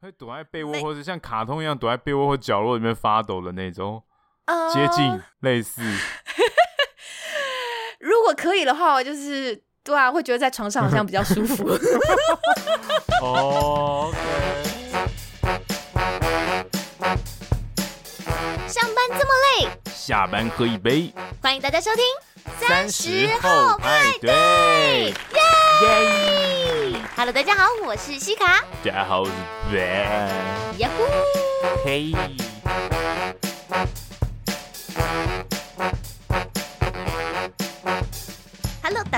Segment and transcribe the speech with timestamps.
[0.00, 4.00] 会躲在被窝，或者像卡通一样躲在被窝或角落里面发抖的那种，
[4.44, 5.82] 呃、接近类似。
[7.98, 11.66] 如果可以的话，我就是对啊，会觉得在床上好像比较舒服。
[13.22, 14.18] 哦、okay。
[18.68, 21.12] 上班这么累，下班喝一杯。
[21.42, 22.04] 欢迎大家收听
[22.60, 25.12] 三十后派对，
[25.80, 28.64] 耶！Hello，大家好，我是西卡。
[28.82, 29.32] 大家好，我是
[29.70, 29.78] Ben。
[30.78, 31.04] 呀呼！
[31.84, 32.12] 嘿。
[38.82, 39.17] Hello，大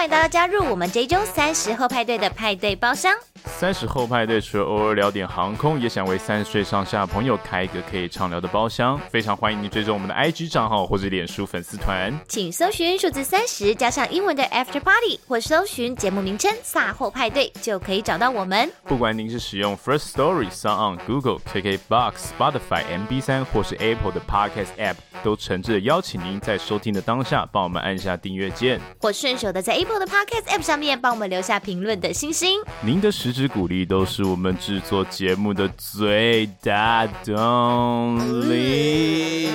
[0.00, 3.14] 欢迎大家加入我们这周三十后派对的派对包厢。
[3.44, 8.98] 三十后派对除了偶尔聊点航空，也想为三十岁上下朋友开一个可以畅聊的包厢。
[9.10, 18.72] 非常欢迎你追踪我们的 IG 账号或者脸书粉丝团，请搜寻数字三十加上英文的 After Party，或搜寻节目名称“卅后派对”就可以找到我们。
[18.84, 32.60] 不管您是使用 First Story、SoundOn、Google、KKBox、Spotify、MB 三或是 Apple 的 Podcast App，都诚挚的邀请您在收听的当下帮我们按下订阅键，或顺手的在 Apple 的 Podcast App 上面帮我们留下评论的星星。
[32.80, 39.48] 您的实质鼓励都是我们制作节目的最大动力。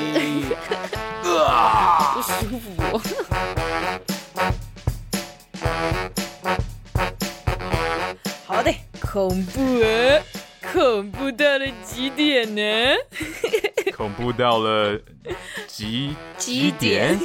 [1.24, 3.02] 不舒服哦。
[8.46, 10.20] 好的，恐怖啊！
[10.74, 12.62] 恐怖到了极点呢？
[13.96, 15.00] 恐怖到了
[15.68, 17.18] 几几点？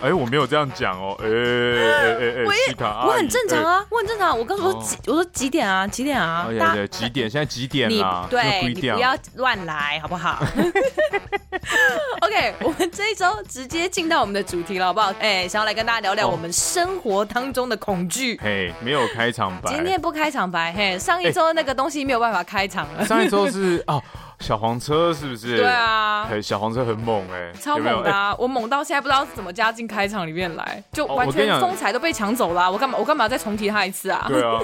[0.00, 1.16] 哎，我没有这样讲哦。
[1.20, 4.38] 哎哎哎哎，西卡，我很正常啊，我很正常。
[4.38, 5.84] 我刚说几，我说几点啊？
[5.86, 6.46] 几点啊？
[6.48, 7.28] 对对，几点？
[7.28, 8.26] 现在几点啊？
[8.30, 10.38] 对，你不要乱来，好不好？
[12.22, 15.12] OK，我们这一周直接进到我们的主题了，好不好？
[15.18, 18.38] 哎，想要来跟大家聊聊我们生活当中的恐惧。
[18.40, 20.72] 嘿，没有开场白，今天不开场白。
[20.72, 23.04] 嘿，上一周那个东西没有办法开场了。
[23.04, 24.00] 上一周是哦。
[24.40, 25.56] 小黄车是不是？
[25.56, 28.34] 对啊，小黄车很猛哎、欸，超猛的啊！
[28.38, 32.70] 我猛到现在不知道是怎么加进开场里面来，就完全风采都被抢走了、啊。
[32.70, 32.98] 我干嘛？
[32.98, 34.26] 我干嘛再重提他一次啊？
[34.28, 34.60] 对啊，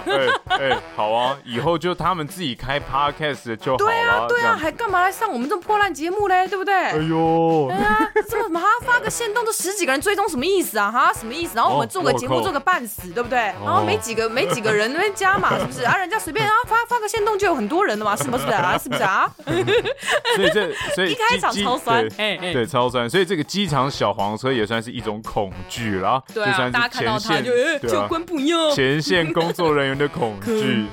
[0.48, 3.78] 哎好啊，以后就他们自己开 podcast 就好了。
[3.78, 6.46] 对啊，对啊，还干嘛来上我们这种破烂节目嘞？
[6.46, 6.75] 对不对？
[6.75, 10.91] 哎呦，对啊，这么什么哈发个限动，都十几个人追踪，什么意思啊？
[10.91, 11.56] 哈，什么意思？
[11.56, 13.38] 然后我们做个节目、哦、做个半死，对不对？
[13.64, 15.82] 然后没几个没几个人那边加嘛，是不是？
[15.84, 18.14] 啊，人家随便啊发发个限动就有很多人了嘛？
[18.14, 18.76] 是不是啊？
[18.78, 19.28] 是不是啊？
[20.36, 30.86] 所以这所以一开场超酸，哎，对，对超酸，所以这个机场小黄车也算是一种恐惧啦，对啊，大家看到他就哎，教官不要，前线工作人员的恐 惧，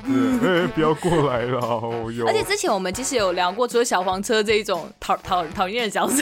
[0.44, 2.25] 哎，不要过来了，哦哟。
[2.28, 6.22] 而且之前我们其实有聊过，除了小黄车这一种讨讨讨厌的角色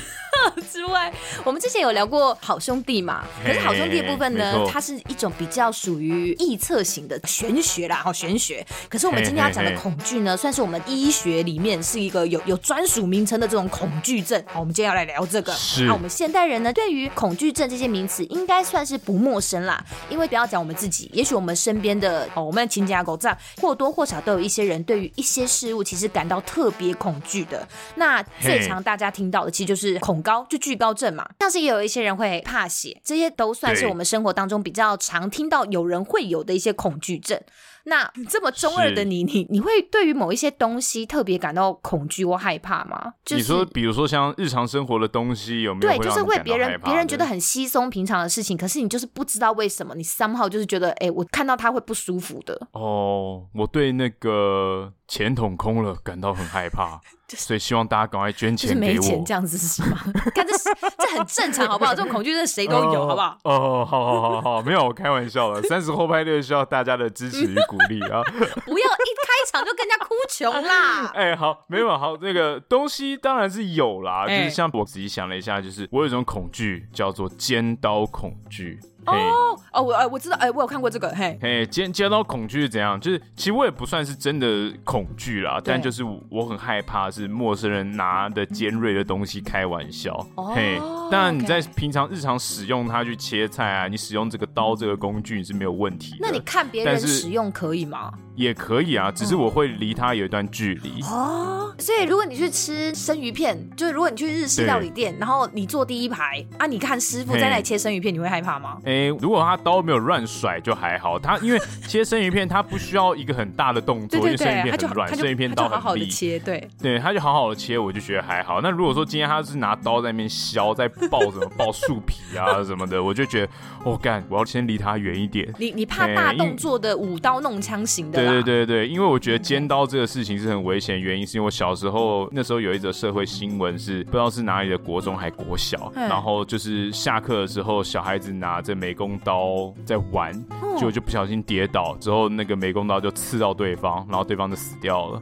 [0.71, 1.11] 之外，
[1.43, 8.65] 我们之前有聊过好兄弟嘛，可是好兄弟的部分呢，它是一种比较属于臆测型的玄学啦，好玄学。
[8.89, 14.41] 可是我们今天要讲的恐惧呢，算是我们医学里面是一个有有专属名称的这种恐惧症。
[14.47, 15.53] 好，我们今天要来聊这个。
[15.53, 15.85] 是。
[15.85, 19.83] 那我们现代人呢，对于恐惧症这些名词，应该算是不陌生啦。
[20.09, 27.67] 因为不要讲我们自己，也许我们身边的哦，我们的亲家狗这样或多或少都有一些人对于一些事物其实感到特别恐惧的。
[27.95, 31.27] 那最常大家听到的，其实就是恐高，就惧高症嘛。
[31.39, 37.39] 像是也有一些人会怕血，这些都算是我们生活当中比较常听到有人会有的一些恐惧症。
[37.87, 43.13] 那这么中二的你，你你会对于某一些东西特别感到恐惧或害怕吗？
[43.23, 45.97] 就是、你说，比如说像日常生活的东西有没有？
[45.97, 52.67] 对，就是会别人别人觉得很稀松平常的事情，可是你就是不知道为什么，你 somehow 就是觉得，哎、欸，我看到他会不舒服的。
[52.73, 56.99] 哦，我对那个钱桶空了感到很害怕。
[57.35, 58.93] 所以希望大家赶快捐钱给我。
[58.95, 59.97] 就是没钱这样子是吗？
[60.33, 60.63] 看这是
[60.97, 61.93] 这很正常，好不好？
[61.93, 63.37] 这种恐惧是谁都有，好不好？
[63.43, 65.61] 哦，好好好好，没有，我开玩笑了。
[65.63, 68.21] 三十后派对需要大家的支持与鼓励啊！
[68.65, 71.07] 不要一开场就跟人家哭穷啦！
[71.15, 78.79] 哎，好，没有好，那个东西当然是有啦，就是像我自己想了一下，就是我有一种恐惧叫做尖刀恐惧。
[79.07, 82.99] 哦、哦，我呃我知道，哎，我有看过这个，嘿，嘿，接接到恐惧是怎样？
[82.99, 96.17] 就是其实我也不算是真的恐惧啦，但就是我很害怕是陌生人拿的尖锐的东西开玩笑，嘿、oh, 当然你在平常日常使用它去切菜啊，你使用这个刀这个工具你是没有问题的。
[96.21, 98.11] 那你看别人使用可以吗？
[98.35, 101.01] 也可以啊，只是我会离它有一段距离。
[101.03, 108.77] 哦、oh,，所以如果你去吃生鱼片，就是如果你去日式料理店，然后你坐第一排啊，你看师傅在那里切生鱼片，你会害怕吗？
[109.19, 118.61] 如果他刀没有乱甩就还好，他因为切生鱼片，他不需要一个很大的动作，因为生鱼片很软，生鱼片刀很利，好好的切，对对，他就好好的切，我就觉得还好。
[118.61, 123.51] 那如果说今天他是拿刀在那边削，在爆什么爆树皮啊什么的，我就觉得
[123.83, 125.53] 我干、哦，我要先离他远一点。
[125.59, 128.17] 你你怕大动作的舞刀弄枪型的？
[128.17, 140.33] 对对对对，因为我我觉得尖刀这个事情是很危险，原因是因为我小时候那时候有一则社会新闻，是不知道是哪里的国中还国小，然后就是下课的时候，小孩子拿着美工刀在玩，
[140.75, 145.21] 结果就不小心跌倒，之后那个美工刀就刺到对方，然后对方就死掉了。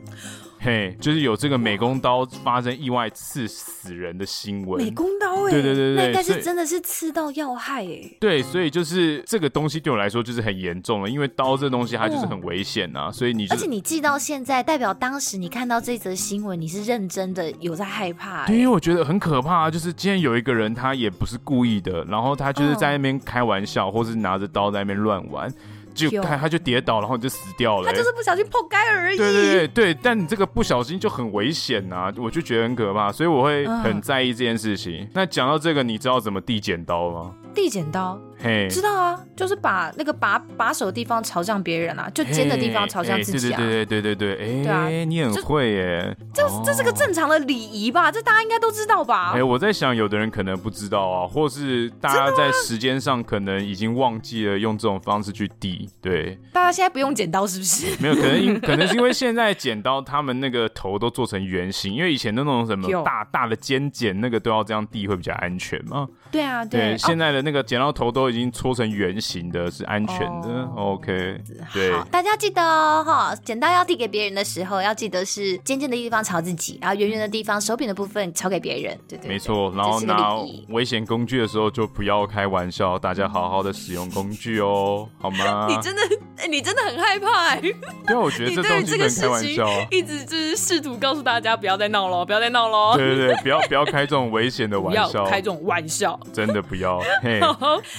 [0.65, 4.83] 嘿，就是有这个美工刀发生意外刺死人的新闻。
[4.83, 8.17] 美工刀哎、欸，对对对对，那应该是真的是刺到要害哎、欸。
[8.19, 18.47] 对，所以就是这个东西对我来说就是很严重了，因为刀这东西它就是很危险呐、啊，哦、所以你、而且你记到现在，代表当时你看到这则新闻，你是认真的有在害怕、欸。
[18.47, 25.53] 对，因为我觉得很可怕，就是今天有一个人他也不是故意的，然后他就是在那边开玩笑，哦、或是拿着刀在那边乱玩。
[25.95, 27.91] 就他他就跌倒，然后就死掉了、欸。
[27.91, 29.17] 他就是不小心碰盖而已。
[29.17, 35.01] 对对对对，但你这个不小心就很危险呐、啊，我就觉得很可怕，所以我会很在意这件事情。
[35.01, 37.33] 嗯、那讲到这个，你知道怎么递剪刀吗？
[37.53, 43.57] 递剪刀，嘿，知道啊，就是把那个把把手的地方朝向别人啊，就尖的地方朝向自己啊。
[43.57, 48.11] 对对对对对对，哎，对啊，你很会耶，这这是个正常的礼仪吧？
[48.11, 49.31] 这大家应该都知道吧？
[49.33, 55.89] 哎，我在想，有的人可能不知道啊，或是大家在时间上可能已经忘记了用这种方式去递。
[55.99, 57.87] 对，大家现在不用剪刀是不是？
[57.99, 66.07] 没有，可能因可能是因为现在剪刀他们那个头都做成圆形，因为以前的那种什么大大的尖剪那个都要这样递会比较安全嘛。
[66.29, 67.45] 对啊，对，现在的。
[67.45, 70.69] 那个剪刀头都已经搓成圆形的，是安全的。
[70.75, 71.41] Oh, OK，
[71.73, 78.97] 对，好，大家记得哦，哈，剪刀要递给别人的时候，要记得是尖尖的地方朝自己，然后圆圆的地方手柄的部分朝给别人。
[79.07, 79.71] 对对，对，没错。
[79.75, 80.35] 然后拿
[80.69, 85.67] 危险工具的时候就不要开玩笑，大家好好的使用工具哦，好吗？
[85.71, 86.01] 你真的，
[86.49, 87.61] 你真的很害怕哎。
[88.05, 92.97] 对，我觉得这东西很开玩笑，一直就是试图告诉大家不要再闹了，不要再闹了。
[92.97, 97.01] 对对对，不要不要开这种危险的玩笑，不要开这种玩笑，真的不要。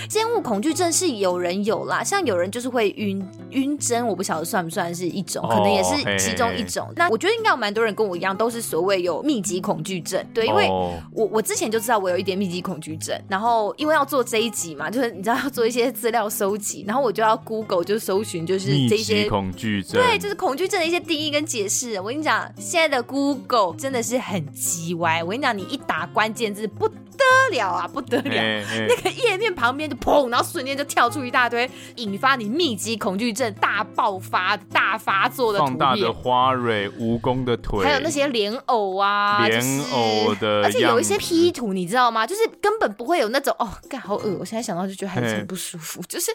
[0.08, 6.92] 先 物恐惧症是有人有啦，像有人就是会晕晕针，我不晓得算不算是一种，可能也是其中一种。
[6.96, 10.24] 那我觉得应该有蛮多人跟我一样，都是所谓有密集恐惧症。
[10.34, 10.68] 对，因为
[11.12, 22.00] 我我之前就知道我有一点密集恐惧症，然后因为要做这一集嘛，就是你知道要做一些资料搜集，然后我就要 Google 就搜寻就是这些恐惧症，对，就是恐惧症的一些定义跟解释。
[22.00, 25.22] 我跟你讲，现在的 Google 真的是很鸡歪。
[25.22, 39.60] 我跟你讲，你一打关键字不得了啊， 不得了，那个页面旁边就砰，然后瞬间就跳出一大堆引发你密集恐惧症大爆发、大发作的放大的花蕊、蜈蚣的腿，还有那些莲藕啊，莲
[39.92, 42.26] 藕的，而且有一些 P 图，你知道吗？
[42.26, 46.02] 就是根本不会有那种哦，干好恶，我现在想到就觉得还真不舒服。
[46.08, 46.30] 就是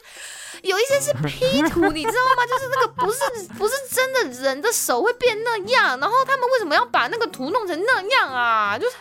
[0.63, 2.45] 有一些是 P 图，你知道吗？
[2.45, 3.19] 就是那个不是
[3.57, 8.77] 不是真的人的手会变那样，然后他们为什么要把那个图弄成那样啊？
[8.77, 8.95] 就是。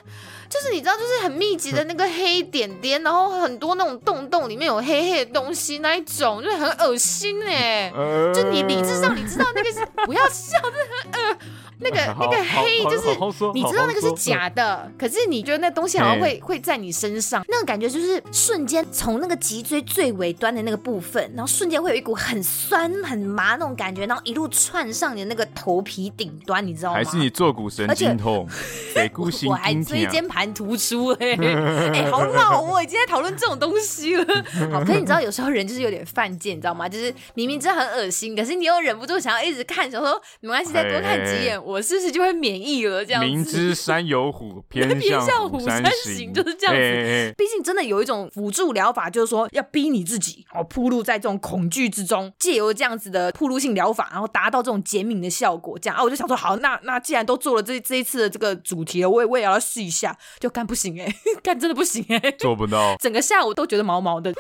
[0.51, 7.91] 就是你知道，就是很密集的那个黑点点，然后很多那种洞洞里面有黑黑的东西那一种，就是很恶心哎。
[8.35, 11.39] 就你理智上你知道那个是 不要笑，真的很恶。
[11.81, 13.09] 那个 那个黑就是
[13.55, 26.97] 你知道那个是假的，可是你觉得那东西好像会会在你身上，那个感觉就是瞬间从那个脊椎最尾端的那个部分，然后瞬间会有一股很酸很麻那种感觉，然后一路窜上你的那个头皮顶端，你知道吗？
[26.97, 28.47] 还是你坐骨神经痛？
[29.47, 31.35] 我还椎间盘突出哎
[31.95, 34.25] 哎，好老哦，已经在讨论这种东西了。
[34.73, 36.89] 好，可是你知道有时候人就是有点犯贱，你知道吗？
[36.89, 41.61] 就是明明知道很恶心，可是你又忍不住想要一直看，想说没关系，再多看几眼。
[41.71, 43.05] 我是不是就会免疫了？
[43.05, 47.35] 这样子，明知山有虎， 偏向虎山行，就是这样子。
[47.37, 55.79] 毕竟真的有一种辅助疗法，就是说要逼你自己哦，铺路在这种恐惧之中，借由这样子的铺路性疗法，然后达到这种减敏的效果。
[55.79, 64.33] 这样啊，我就想说，好，那那既然都做了这这一次的这个主题了，我也我也要试一下，就干不行哎、欸， 干真的不行哎、欸，做不到， 整个下午都觉得毛毛的。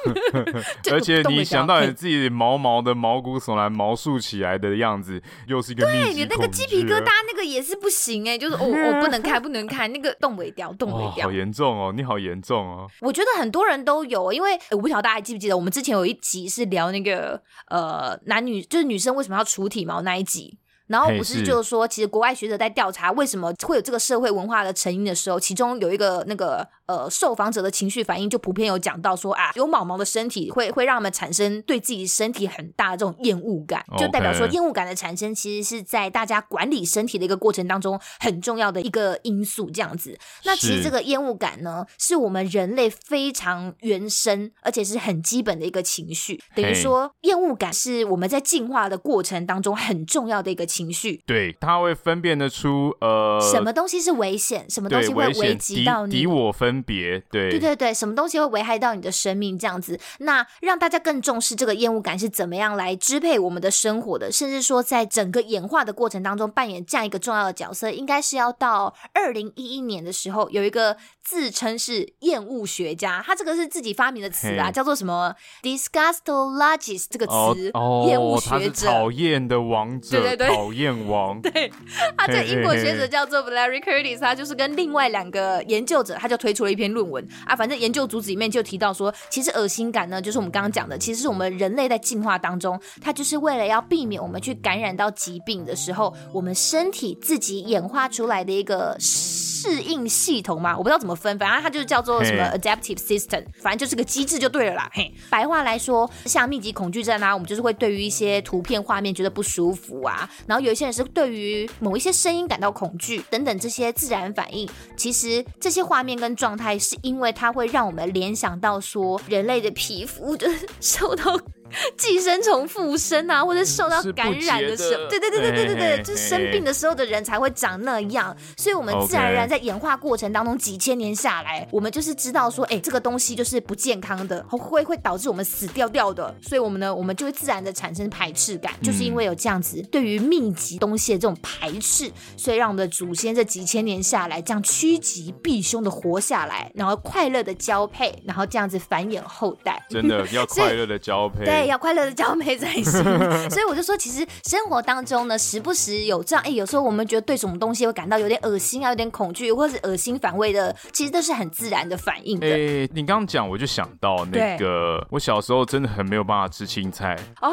[0.91, 7.61] 而且你想到你自己毛毛的毛骨悚然、毛竖起来的样子，又是一个对你那个鸡皮疙瘩那个也。
[7.71, 12.89] 是不行哎、欸，就是 我我、不能看，不能看那个动尾雕，动尾雕，好严重哦，你好严重哦。
[13.01, 20.59] 我觉得很多人都有，因为我不晓得大家还记不记得，我们之前有一集是聊那个呃男女，就是女生为什么要除体毛那一集。
[20.89, 39.61] 然后不是就是说，其实国外学者在调查为什么会有这个社会文化的成因的时候，其中有一个那个呃受访者的情绪反应就普遍有讲到说啊，有毛毛的身体会会让他们产生对自己身体很大的这种厌恶感，就代表说厌恶感的产生其实是在大家管理身体的一个过程当中很重要的一个因素。
[39.73, 51.23] 这样子，那其实这个厌恶感呢，是我们人类非常原生而且是很基本的一个情绪，等于说厌恶感是我们在进化的过程当中很重要的一个情绪。
[51.27, 56.21] 对，它会分辨得出呃，什么东西是危险，什么东西会危及到你。
[56.21, 59.99] 敌我分别，对，对对对，什么东西会危害到你的生命这样子？
[60.19, 70.97] 那让大家更重视这个厌恶感是怎么样来支配我们的生活的，甚至说在整个演化的过程当中扮演这样一个重要的角色，应该是要到二零一一年的时候，有一个
[71.31, 75.33] 自称是厌恶学家，他这个是自己发明的词啊，叫做什么
[75.63, 81.71] ？disgustologist 这个词，哦，厌恶学者，讨厌的王者，对对对，讨厌王， 对，
[82.19, 87.25] 他这英国学者叫做 Larry Curtis，他就是跟另外两个研究者，他就推出了一篇论文。
[87.47, 104.91] 啊，反正研究组里面就提到说，其实恶心感呢，就是我们刚刚讲的，其实是我们人类在进化当中，它就是为了要避免我们去感染到疾病的时候，我们身体自己演化出来的一个适应系统嘛，我不知道怎么分，反正它就是叫做什么 adaptive system，反正就是个机制就对了啦。
[104.93, 121.39] 嘿，白话来说，像密集恐惧症啊，我们就是会对于一些图片画面觉得不舒服啊，然后有一些人是对于某一些声音感到恐惧等等这些自然反应，其实这些画面跟状态是因为它会让我们联想到说人类的皮肤就是 受到。
[121.97, 128.37] 寄生虫附身啊，或者受到感染的时候，对对对对对对对，就是生病的时候的人才会长那样。
[128.57, 136.35] 所以，我们自然而然在演化过程当中，几千年下来，我们就是知道说，哎，这个东西就是不健康的，会会导致我们死掉掉的。
[136.43, 149.83] 所以，我们呢，我们就会自然的产生排斥感，就是因为有这样子对于密集东西的这种排斥，所以让我们的祖先这几千年下来这样趋吉避凶的活下来，然后快乐的交配，然后这样子繁衍后代。
[149.89, 151.45] 真的 要快乐的交配。
[151.67, 152.85] 要快乐的交配在心，
[153.51, 162.47] 所以我就说，其实生活当中呢，时不时有这样，哎、欸，有时候我们觉得对什么东西会感到有点恶心啊，有点恐惧，或者是恶心反胃的，其实都是很自然的反应的。
[162.47, 167.51] 哎、欸，你刚刚讲，我就想到那个，我小时候真的很没有办法吃青菜哦。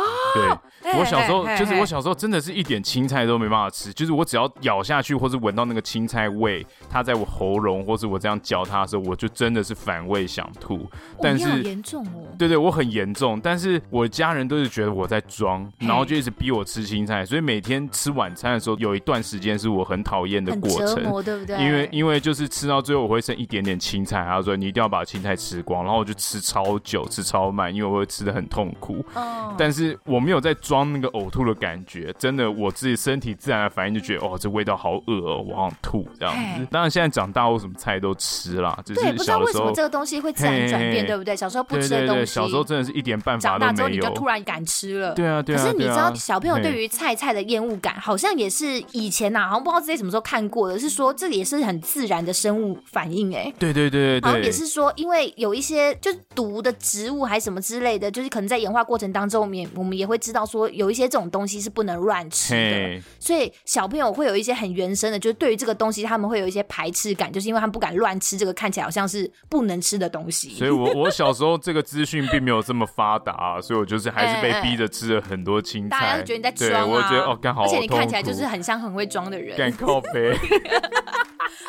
[0.83, 10.87] 对，我小时候就是我小时候真的是一点青菜都没办法吃，就是我只要咬下去或是闻到那个青菜味，它在我喉咙或是我这样嚼它的时候，我就真的是反胃想吐。
[11.21, 12.27] 但是严重哦。
[12.37, 21.57] 对对，我很严重，但是我家人都是觉得我在装，然后就一直逼我吃青菜，所以每天吃晚餐的时候，有一段时间是我很讨厌的过程，对不对？
[21.63, 29.05] 因为因为就是吃到最后我会剩一点点青菜，他说你一定要把青菜吃光，然后我就吃超久，吃超慢，因为我会吃的很痛苦。
[29.13, 29.55] 哦。
[29.57, 36.67] 但是我没有在装那个呕吐的感觉，真的我自己身体自然的反应就觉得哦，这味道好恶哦，我好想吐这样子。
[36.69, 41.35] 当然现在长大我什么菜都吃啦，只是小时候，对，不知道为什么这个东西会自然转变，对不对？
[41.35, 45.61] 小时候不吃的东西，对对对，小时候真的是一点办法都没你就突然敢吃了，对啊，对啊。
[45.61, 70.49] 可是你知道，小朋友对于菜菜的厌恶感，好像也是以前呐，好像不知道自己什么时候看过的，是说这个也是很自然的生物反应，哎，对对对对，好像也是说，因为有一些就是毒的植物还是什么之类的，就是可能在演化过程当中，我们也我们也会知道说，有一些这种东西是不能乱吃的，所以小朋友会有一些很原生的，就是对于这个东西他们会有一些排斥感，就是因为他们不敢乱吃这个看起来好像是不能吃的东西。
[70.55, 75.89] 所以我我小时候这个资讯并没有这么发达啊，所以我就是还是被逼着吃了很多青菜。
[75.89, 79.57] 大家都觉得你在装啊，我觉得哦，刚好，而且你看起来就是很像很会装的人。
[79.57, 80.37] 干靠背。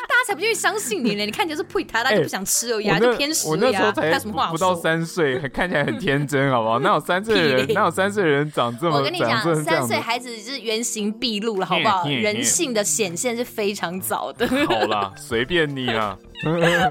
[0.01, 1.25] 大家才不愿意相信你呢！
[1.25, 3.47] 你看起来是配他，他就不想吃而已，就偏食。
[3.47, 6.79] 我那时候才不到三岁， 看起来很天真，好不好？
[6.79, 7.67] 哪有三岁的人？
[7.73, 8.97] 哪有三岁的人长这么？
[8.97, 12.07] 我跟你讲，三岁孩子是原形毕露了，好不好？
[12.07, 14.47] 人性的显现是非常早的。
[14.67, 16.17] 好啦，随便你啊。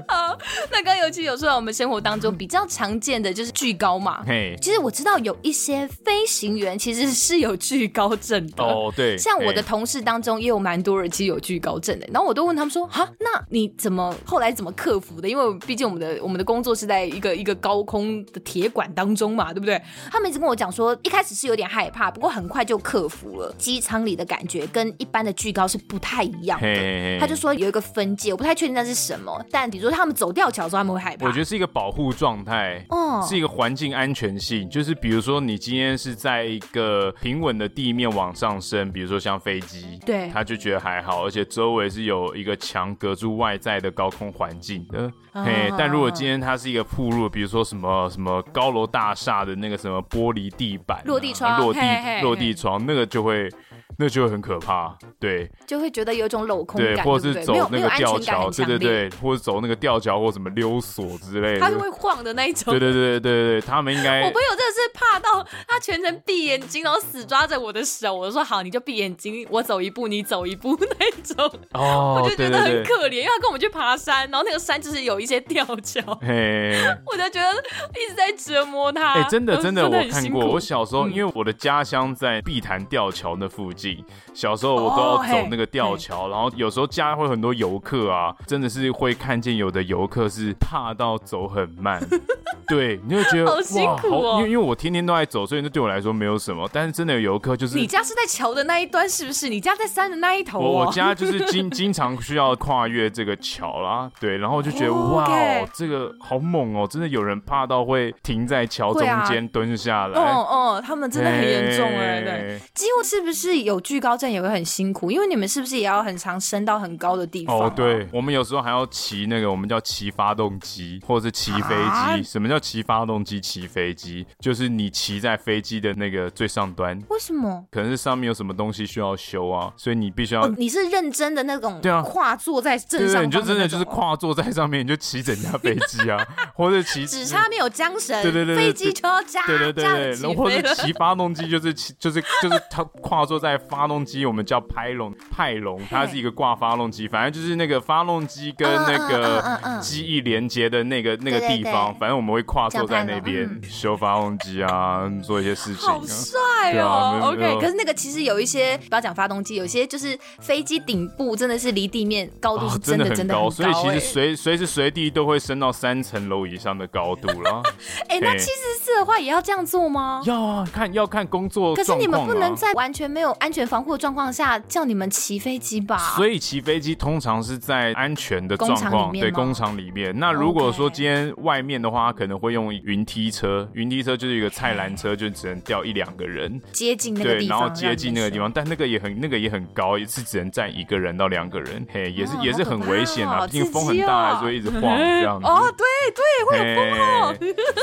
[0.07, 0.37] 好，
[0.71, 4.23] 那刚尤其有说到我们生活当中比较常见的就是惧高嘛。
[4.25, 8.63] 嘿，其实我知道有一些飞行员其实是有惧高症的。
[8.63, 9.17] 哦，对。
[9.17, 12.07] 像我的同事当中也有蛮多人其实有惧高症的。
[12.11, 15.27] 然后我都问他们说：“哈，那你怎么后来怎么克服的？
[15.27, 23.53] 因为毕竟我们的我们的工作是在一个一个高空的铁管当中嘛，对不对？”他们一直跟我讲说，一开始是有点害怕，不过很快就克服了。
[23.57, 27.17] 机舱里的感觉跟一般的惧高是不太一样的。
[27.19, 29.38] 他就说有一个分界，我不太确定那是什么。
[29.51, 31.25] 但比如说他们走吊桥的时候，他们会害怕。
[31.25, 34.69] 我觉得是一个保护状态，哦，是一个环境安全性。
[34.69, 45.11] 就是比如说你今天是在一个平稳的地面往上升，比如说像飞机，对，他就觉得还好，而且周围是有一个墙隔住外在的高空环境的。
[45.33, 51.79] 哦、嘿，但如果今天它是一个铺路，比如说什么什么高楼大厦的那个什么玻璃地板、啊、落地窗、落地
[52.23, 53.49] 落地窗，那个就会。
[53.97, 76.73] 那就会很可怕，对，就会觉得有一种镂空感，对，或者是走那个吊桥，对对对，或者走那个吊桥或什么溜索之类的，它是会晃的那一种，对对对对对，他们应该， 我朋友真的是怕到他全程闭眼睛，然后死抓着我的手，我就说好，你就闭眼睛，我走一步，你走一步那种，哦， 我就觉得很可怜，因为他跟我们去爬山，然后那个山就是有一些吊桥，嘿，
[77.05, 77.51] 我就觉得
[77.99, 83.78] 一直在折磨他，哎，真的真的，我看过，我小时候因为我的家乡在碧潭吊桥那附近。
[83.79, 84.03] 景。
[84.33, 92.01] 小时候我都要走那个吊桥，然后有时候家会很多游客啊，真的是会看见有的游客是怕到走很慢。
[92.67, 96.69] 对，你会觉得好辛苦哦，因为因为我天天都在走，所以那对我来说没有什么。
[96.71, 99.49] 但是真的有游客就是，你家是在桥的那一端是不是？
[99.49, 100.59] 你家在山的那一头？
[100.59, 104.11] 我我家就是 经经常需要跨越这个桥啦。
[104.19, 110.19] 对，然后我就觉得哇，哦这个好猛哦，真的有人怕到会停在桥中间蹲下来。
[110.19, 112.21] 哦哦，他们真的很严重哎。
[112.21, 115.11] 对，几乎是不是有惧高症也会很辛苦？
[115.11, 117.57] 因为你们是不是也要很常升到很高的地方？
[117.57, 121.75] 哦，对，我们有时候还要骑那个我们叫骑发动机，或者是骑飞
[122.15, 122.23] 机。
[122.23, 123.39] 什么叫骑发动机？
[123.39, 126.99] 骑飞机就是你骑在飞机的那个最上端。
[127.09, 127.63] 为什么？
[127.71, 130.47] 可能是上面有什么东西需要修啊，所以你必须要。
[130.49, 131.79] 你是认真的那种？
[131.81, 133.25] 对啊，跨坐在正上方。
[133.25, 136.17] 你就真的就是跨坐在上面，你就骑整架飞机啊，
[136.53, 153.59] 或者骑只差没有缰绳，对对对，飞机就要加，对对对对，然后或者骑发动机就是骑就是就是他跨坐在发动机，我们叫拍龙派龙，它是一个挂发动机，反正就是那个发动机跟那个机翼连接的那个那个地方，反正我们会跨坐在那边。
[153.69, 157.31] 修发动机啊，做一些事情，好帅哦。
[157.33, 167.61] OK，可是那个其实有一些，不要讲发动机，有些就是飞机顶部真的是离地面高度是真的真的很高，所以其实随随时随地都会升到三层楼以上的高度了。
[168.07, 170.21] 哎，那七十四的话也要这样做吗？
[170.25, 171.75] 要啊，看要看工作。
[171.75, 175.97] 可是你们不能在完全没有安全防护的状况下叫你们骑飞机吧？
[176.15, 180.13] 所以骑飞机通常是在安全的状况，对，工厂里面。
[180.19, 183.29] 那如果说今天外面的话，可能会用云梯。
[183.29, 195.45] 车，云梯车就是一个菜篮车，就只能吊一两个人接近那个地方，然后接近那个地方，但那个也很那个也很高，一次只能站一个人到两个人，嘿，也是也是很危险啊，毕竟风很大，还是会一直晃这样子。
[195.45, 197.35] 哦，对对，会有风哦。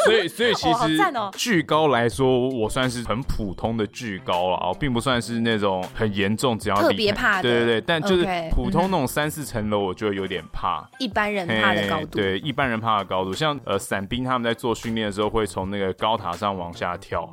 [0.05, 0.99] 所以所以其实
[1.39, 7.43] 巨高来说，我算是很普通的巨高了，并不算是那种很严重，只要特别怕的。
[7.43, 10.85] 对对对，但就是普通那种三四层楼，我就有点怕。
[10.99, 15.31] 一般人怕的高度，对，一般人怕的高度，像呃伞兵他们在做训练的时候。
[15.37, 17.31] 会从那个高塔上往下跳，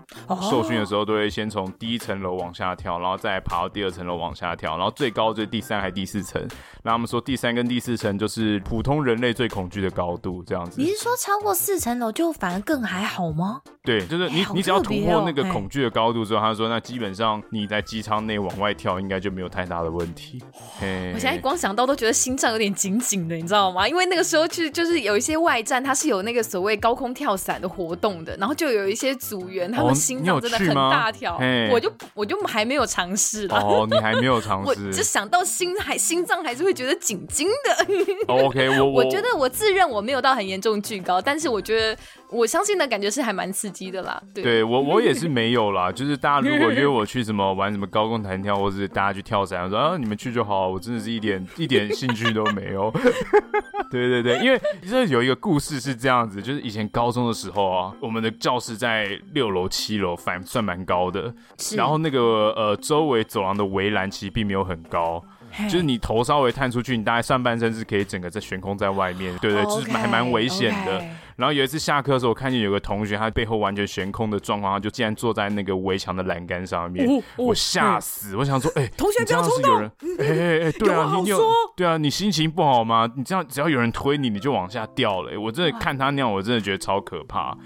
[0.49, 6.41] 受训的时候都会先从第一层楼往下跳，然后再爬到第二层楼往下跳，然后最高就是第三还第四层。
[6.83, 10.81] 然后他们说第三跟第四层就是普通人类最恐惧的高度，这样子。
[10.81, 13.61] 你是说超过四层楼就反而更还好吗？
[13.83, 20.43] 对，就是你你只要突破那个恐惧的高度之后，他说那基本上你在机舱内往外跳应该就没有太大的问题。
[20.81, 23.87] 我现在光想到都觉得心脏有点紧紧的，你知道吗？
[23.87, 27.93] 因为那个时候去就是有一些外站，它是有那个所谓高空跳伞的活。
[28.03, 31.39] 动的，然后就有一些组员，他们心脏真的很大条，
[31.71, 33.55] 我就我就还没有尝试了。
[33.55, 37.85] 哦，你还没有尝试，我就想到心还心脏还是会觉得紧紧的。
[38.27, 41.95] 哦、OK，我我， 我觉得我自认我没有到很严重惧高，但是我觉得。
[42.33, 52.91] 我相信的感觉是还蛮刺激的啦，对，对我我也是没有啦， 就是大家如果约我去什么玩什么高空弹跳，或者是大家去跳伞，我说啊你们去就好，我真的是一点 一点兴趣都没有。
[53.91, 61.33] 对对对，因为这有一个故事是这样子，就是以前高中的时候啊，我们的教室在六楼七楼，反算蛮高的，
[61.77, 65.23] 然后那个呃周围走廊的围栏其实并没有很高。
[65.69, 70.99] 就是你头稍微探出去，你大概上半身是可以整个在悬空在外面，对对，就是还蛮危险的。
[71.35, 78.35] 然后有一次下课的时候，我看见有个同学，他背后完全悬空的状况，他就竟然坐在那个围墙的栏杆上面，我吓死！
[78.35, 79.81] 我想说，哎，同学不要冲动，
[80.19, 81.41] 哎哎哎，对啊，你有
[81.75, 83.11] 对啊，你心情不好吗？
[83.15, 85.39] 你这样只要有人推你，你就往下掉了。
[85.39, 87.57] 我真的看他那样，我真的觉得超可怕。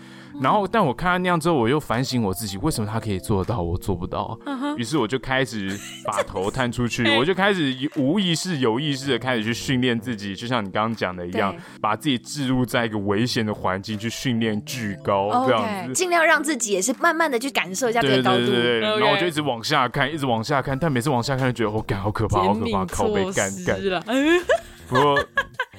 [0.41, 4.37] 然后，但我看到那样之后，我又反省我自己，为什么他可以做到，我做不到？
[4.77, 18.37] 于是我就开始把头探出去， 我就开始无意识、有意识的开始去训练自己，就像你刚刚讲的一样，把自己置入在一个危险的环境去训练巨高，这样子，尽量让自己也是慢慢的去感受一下这个高度。
[18.37, 23.79] 对对对，然后我就一直往下看，一直往下看，但每次往下看就觉得我干好可怕，好可怕，靠背干干。
[24.87, 25.19] 不过，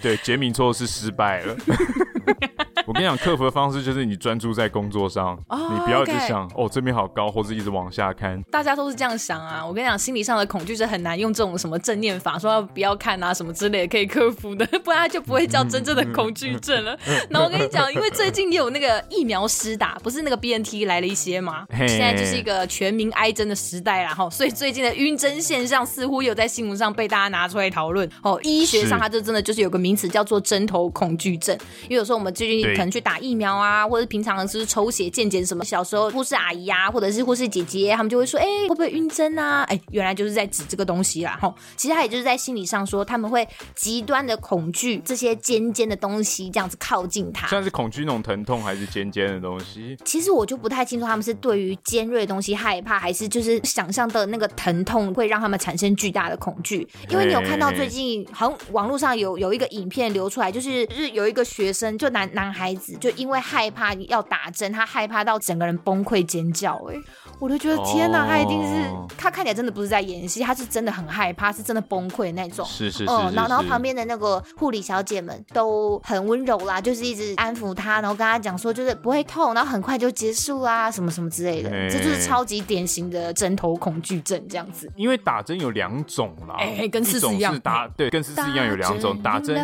[0.02, 1.56] 对，杰明错是失败了。
[2.88, 6.64] 我跟你讲，克服的方式就是你专注在工作上，oh, 你不要一直想 okay.
[6.64, 8.42] 哦这边好高，或者一直往下看。
[8.44, 9.62] 大家都是这样想啊。
[9.62, 16.98] 我跟你讲，心理上的恐惧是很难用这种什么正念法说要不要看啊什么之类的可以克服的， 不然它就不会叫真正的恐惧症了。
[17.28, 21.86] 那我跟你讲，因为最近有那个疫苗施打，不是那个 BNT 来了一些嘛，hey.
[21.86, 24.14] 现在就是一个全民挨针的时代啦。
[24.14, 28.08] 哈，所以最近的晕针现象似乎有在新闻上被大家拿出来讨论。
[28.22, 39.64] 哦，医学上它就真的就是有个名词叫做针头恐惧症，因为有时候我们最近可能去打疫苗啊，或者平常是抽血健检什么，小时候护士阿姨啊，或者是护士姐姐，他们就会说，哎，会不会晕针啊？
[39.64, 41.36] 哎，原来就是在指这个东西啦。
[41.42, 49.96] 吼，其实他也就是在心理上说，他们会极端的恐惧这些尖尖的东西这样子靠近他，像是恐惧那种疼痛，还是尖尖的东西？
[50.04, 56.86] 其实我就不太清楚他们是对于尖锐的东西害怕，还是就是想象的那个疼痛会让他们产生巨大的恐惧。
[57.10, 66.96] 因为你有看到最近好像网络上有有一个影片流出来，就是就是有一个学生，就男男孩子，就因为害怕要打针，他害怕到整个人崩溃尖叫，哎。
[67.40, 72.66] 我就觉得天哪，他一定是他看起来真的不是在演戏，他是真的很害怕，是真的崩溃那种。
[72.66, 73.04] 是是是。
[73.04, 81.70] 嗯，然后然后旁边的那个护理小姐们都很温柔啦，就是一直安抚他，然后跟他讲说就是不会痛，然后很快就结束啦，什么什么之类的。
[81.88, 84.90] 这就是超级典型的针头恐惧症这样子。
[84.96, 87.54] 因为打针有两种啦，哎，跟四四一样。
[87.54, 89.54] 是打对，跟四四一样有两种打针，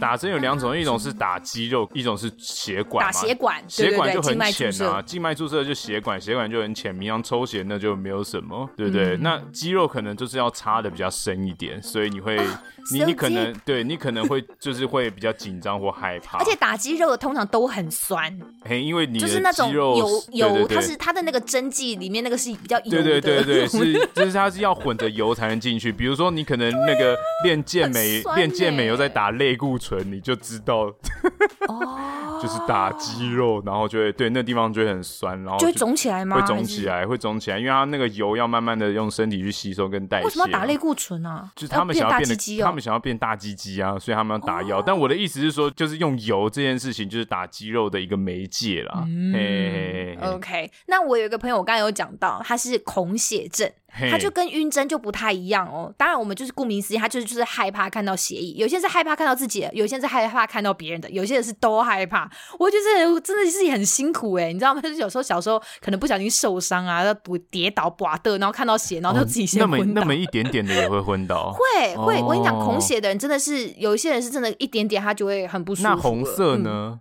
[0.00, 3.04] 打针有两种，一种是打肌肉，一种是血管。
[3.04, 7.98] 打血管，血管就很浅啊，静脉注射就血管，血管就很浅，平常抽血那就。
[7.98, 9.16] 没有什么，对不对？
[9.16, 16.38] 嗯、那肌肉可能就是要插的比较深一点，所以你会，啊、你你可能对你可能会 就是会比较紧张或害怕。
[16.38, 18.32] 而且打肌肉的通常都很酸，
[18.64, 25.90] 嘿，因为你就是那种油油，它是它的那个针剂里面那个是比较油的，对对对对，是就是它是要混着油才能进去。
[25.90, 30.94] 比如说你可能那个练健美练健美又在打类固醇，你就知道
[31.66, 36.40] 哦，就是打肌肉，然后就会对那地方就会很酸，然后就，就会肿起来吗？
[36.40, 37.88] 会肿起来，会肿起来，因为它。
[37.88, 40.26] 那个油要慢慢的用身体去吸收跟代谢。
[40.26, 41.50] 为什么要打类固醇啊？
[41.56, 44.82] 就是他们想要变得，他们想要变大鸡鸡啊，所以他们要打药。
[44.82, 49.04] 但我的意思是说，就是用油这件事情，就是打肌肉的一个媒介啦。
[49.06, 50.70] 嗯，OK。
[50.86, 53.72] 那我有一个朋友，我刚才有讲到，他是恐血症。
[53.90, 55.92] 他就跟晕针就不太一样哦。
[55.96, 58.52] 当然，我们就是顾名思义，他就是就是害怕看到血液。
[58.52, 62.30] 有些人是害怕看到自己的，有些人是害怕看到别人的，有些人是都害怕。
[62.58, 64.80] 我觉得真的是很辛苦哎，你知道吗？
[64.82, 67.14] 就是有时候小时候可能不小心受伤啊，要
[67.50, 69.86] 跌倒、刮的，然后看到血，然后就自己先昏倒。
[69.86, 71.50] 那么那么一点点的也会昏倒。
[71.56, 75.88] 会会，我跟你讲，恐血的人真的是有一些人是真的，一点点他就会很不舒服。
[75.88, 77.00] 那红色呢？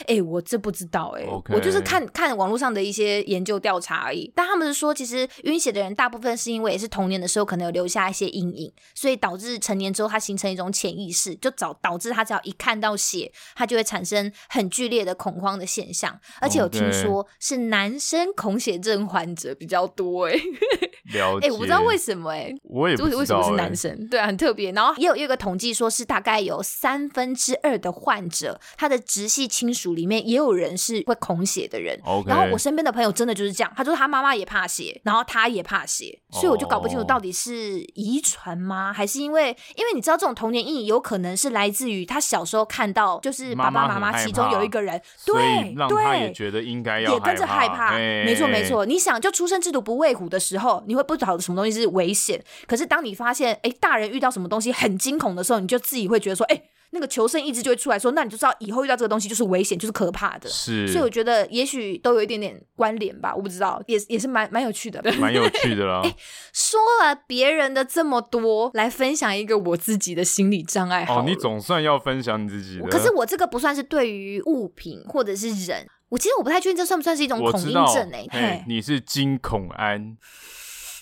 [0.00, 1.54] 哎、欸，我这不知道哎、欸，Okay.
[1.54, 4.32] 我就是看看网络上的一些研究调查而已。
[4.34, 16.18] 但他们是说，其实晕血的人大部分是因为也是童年的时候可能有留下一些阴影，所以导致成年之后他形成一种潜意识，就导导致他只要一看到血，他就会产生很剧烈的恐慌的现象。
[16.40, 20.42] 而且有听说是男生恐血症患者比较多哎、欸。
[21.18, 21.46] 了解。
[21.46, 24.70] 哎、欸，我不知道为什么哎、欸，我也不知道、欸、为什么是男生， 对啊，很特别。
[24.72, 31.96] 然后也有一个统计说，是大概有三分之二的患者，他的直系亲属里面也有人是会恐血的人。
[32.26, 47.96] 然后我身边的朋友真的就是这样，他说他妈妈也怕血，然后他也怕血，所以我就搞不清楚到底是遗传吗，还是因为因为你知道这种童年阴影有可能是来自于他小时候看到就是爸爸妈妈其中有一个人，对，对也觉得应该要也跟着害怕。
[47.96, 56.62] 没错没错，你想就出生之犊不畏虎的时候，你会不晓得什么东西是危险，可是当你发现哎大人遇到什么东西很惊恐的时候，你就自己会觉得说哎。
[56.90, 60.48] 那个求生意志就会出来说，那你就知道以后遇到这个东西就是危险，就是可怕的。
[60.48, 66.00] 是，所以我觉得也许都有一点点关联吧，我不知道，也也是蛮蛮有趣的，蛮有趣的啦。
[66.04, 66.14] 哎，
[66.52, 71.04] 说了别人的这么多，来分享一个我自己的心理障碍。
[71.08, 72.88] 哦，你总算要分享你自己的。
[72.88, 78.26] 可是我这个不算是对于物品或者是人，我其实我不太确定这算不算是一种恐惧症哎。
[78.30, 80.16] 嘿，你是惊恐安。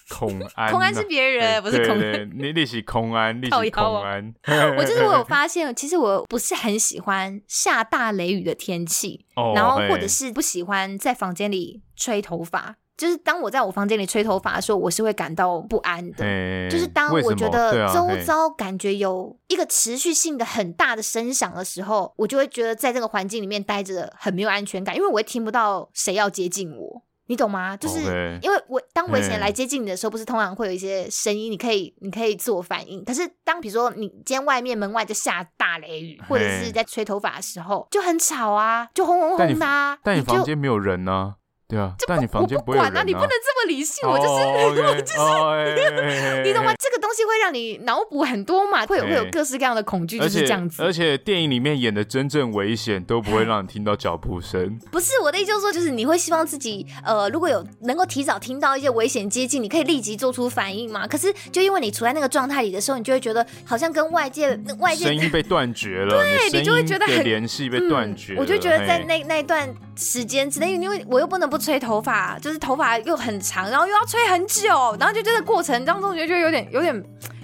[0.09, 2.31] 恐安，空安是别人，不是空安。
[2.35, 4.35] 你 你是空安，你是空安。
[4.79, 12.77] 我就是我有发现， 其实我不是很喜欢下大雷雨的天气，然后或者是不喜欢在房间里吹头发。
[12.97, 16.25] 就是当我在我房间里吹头发的时候，我是会感到不安的。
[16.71, 27.03] 就是当我觉得周遭感觉有一个持续性的很大的声响的时候，我就会觉得在这个环境里面待着很没有安全感，因为我会听不到谁要接近我。
[27.27, 27.77] 你懂吗？
[27.77, 33.05] 就是因为我当危险来接近你的时候，不是通常会有一些声音，你可以你可以自我反应。
[33.05, 39.99] 可是当比如说你今天外面门外在下大雷雨，或者是在吹头发的时候，就很吵啊，就轰轰轰的啊。
[40.03, 41.35] 但你房间没有人呢？
[41.69, 44.29] 对啊，但你房间不管啊，你不能这么理性，我就是
[44.87, 46.73] 我就是， 你懂吗？
[46.79, 50.81] 这个东西会让你脑补很多嘛，会有会有各式各样的恐惧，就是这样子。
[50.85, 54.79] 而且电影里面演的真正危险都不会让你听到脚步声。
[54.93, 61.05] 不是我的意思，就是说，就是你会希望自己呃，如果有能够提早听到一些危险接近，你可以立即做出反应嘛。
[61.09, 68.37] 可是就因为你处在那个状态里的时候，你就会觉得好像跟外界外界声音被断绝了，对，你就会觉得很联系被断绝。
[68.39, 69.69] 我就觉得在那那一段。
[69.97, 74.69] 时间之内，因为我又不能不吹头发，就是头发又很长，然后又要吹很久，
[75.01, 76.95] 然后就这个过程当中，我就觉得有点有点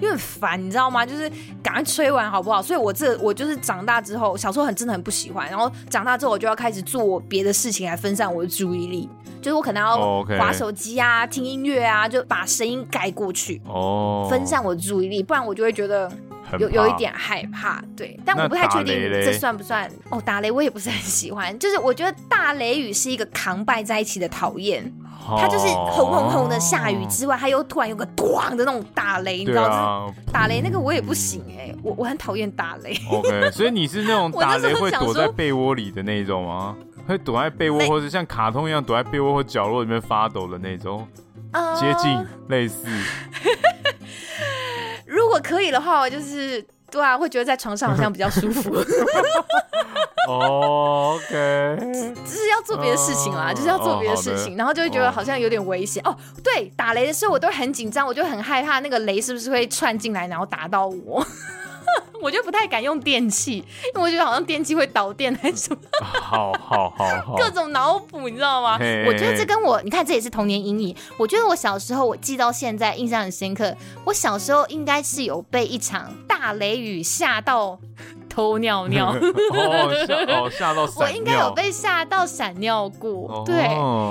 [0.00, 1.04] 有点烦，你知道吗？
[1.06, 1.30] 就是
[1.62, 2.60] 赶快吹完好不好？
[2.60, 9.08] 所以我这我就是长大之后，小时候很真的很不喜欢，然后长大之后我就要开始做别的事情来分散我的注意力，
[9.40, 16.10] 就是我可能要划手机啊、听音乐啊，就把声音盖过去，哦，分散我的注意力，不然我就会觉得。
[16.58, 20.20] 有有一点害怕，对，但我不太确定这算不算哦。
[20.24, 24.84] 打雷我也不是很喜欢，就是我觉得大雷雨是一个扛败在一起的讨厌，
[25.26, 29.76] 哦、它就是轰轰轰的下雨之外，它又突然有个咣的那种打雷，你知道吗？
[29.76, 32.96] 啊、打雷那个我也不行哎、欸，我我很讨厌打雷。
[33.10, 36.76] OK， 所以你是那种打雷会躲在被窝里的那种吗？
[37.06, 41.06] 会躲在被窝，或者像卡通一样躲在被窝或角落里面发抖的那种？
[41.52, 42.86] 呃、接近类似。
[45.32, 48.76] 如果可以的话，我就是对啊，会觉得在床上好像比较舒服。
[50.28, 51.78] 哦，OK，
[52.26, 56.02] 只是要做别的事情啦，就是要做别的事情，然后就会觉得好像有点危险。
[56.06, 56.14] 哦，
[56.44, 61.26] 对，打雷的时候我都很紧张，我就很害怕那个雷是不是会窜进来，然后打到我。
[62.22, 65.80] 我就不太敢用电器，因为我觉得好像电器会导电还是什么。
[66.00, 70.96] 好好好好，各种脑补，你知道吗？Hey, 我觉得这跟我，你看这也是童年阴影。
[71.18, 73.74] 我觉得我小时候，我记到现在印象很深刻。
[74.04, 77.76] 我小时候应该是有被一场大雷雨吓到
[78.28, 79.08] 偷尿尿，
[79.52, 83.10] 哦吓到， 我应该有被吓到闪尿过。
[83.10, 83.64] 哦、对，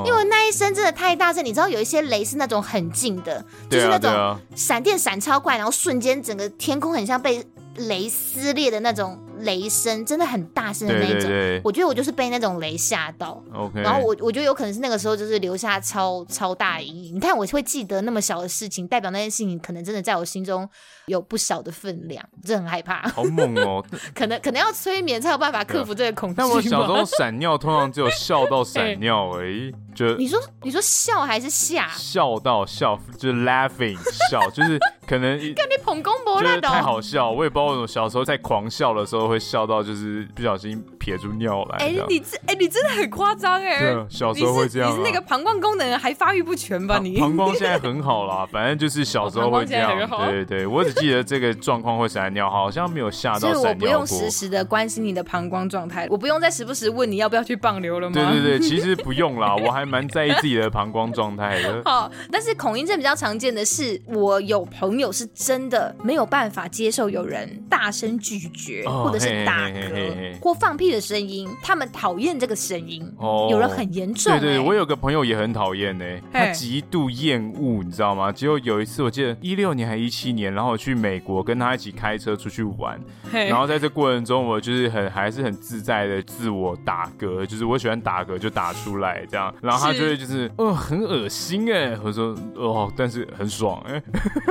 [0.06, 7.42] 因为那一声真的太大声，你知道有一些雷是那种很近的，就是那种闪电闪超快，然后瞬间整个天空很像被。
[7.76, 11.14] 雷撕裂的那种雷声，真的很大声的那种。
[11.14, 13.42] 对对对，我觉得我就是被那种雷吓到。
[13.54, 17.16] OK，然后我我觉得有可能是那个时候就是留下超超大阴影。
[17.16, 20.68] 你看我会记得那么小的事情，代表那件事情可能真的在我心中
[21.08, 23.02] 有不小的分量，我真的很害怕。
[23.10, 23.84] 好猛哦！
[24.16, 26.36] 可能可能要催眠才有办法克服这个恐惧。
[26.38, 29.74] 但我小时候闪尿通常只有笑到闪尿而已。
[29.94, 31.90] 就 你说你说笑还是吓？
[31.90, 33.98] 笑到笑就是 laughing
[34.30, 34.80] 笑就是。
[35.08, 41.78] 可能 跟你捧公博那太好笑，我也不知道为什么小时候在狂笑的时候会笑到就是不小心撇出尿来。
[41.78, 43.80] 哎，你这哎，你真的很夸张哎！
[43.80, 44.92] 对，小时候会这样。
[44.92, 47.00] 你是那个膀胱功能还发育不全吧？
[47.02, 49.98] 你 膀胱现在很好啦，反正就是小时候会这样。
[50.28, 53.62] 对对对，我只记得这个状况会闪尿，好像没有吓到闪尿过。
[53.62, 58.14] 所以我不用时时的关心你的膀胱状态，我不用再时不时问你要不要去棒流了吗？
[58.14, 61.82] 对对对，其实不用啦， 我还蛮在意自己的膀胱状态的。
[61.86, 65.96] 好，但是恐音症比较常见的是，我有朋友是真的。
[66.04, 73.02] 没有办法接受有人大声拒绝，或者是打嗝或放屁的声音，他们讨厌这个声音。
[73.18, 74.32] 哦，有人很严重。
[74.40, 78.32] 对对，我有个朋友也很讨厌呢，他极度厌恶，你知道吗？
[78.32, 83.00] 结果有一次，我记得一六年还一七年，然后我去美国跟他一起开车出去玩，
[83.32, 94.02] 然后在这过程中，我就是很还是很自在的自我打嗝，就是我喜欢打嗝就打出来这样，然后他就会就是哦很恶心哎，我说哦，但是很爽哎，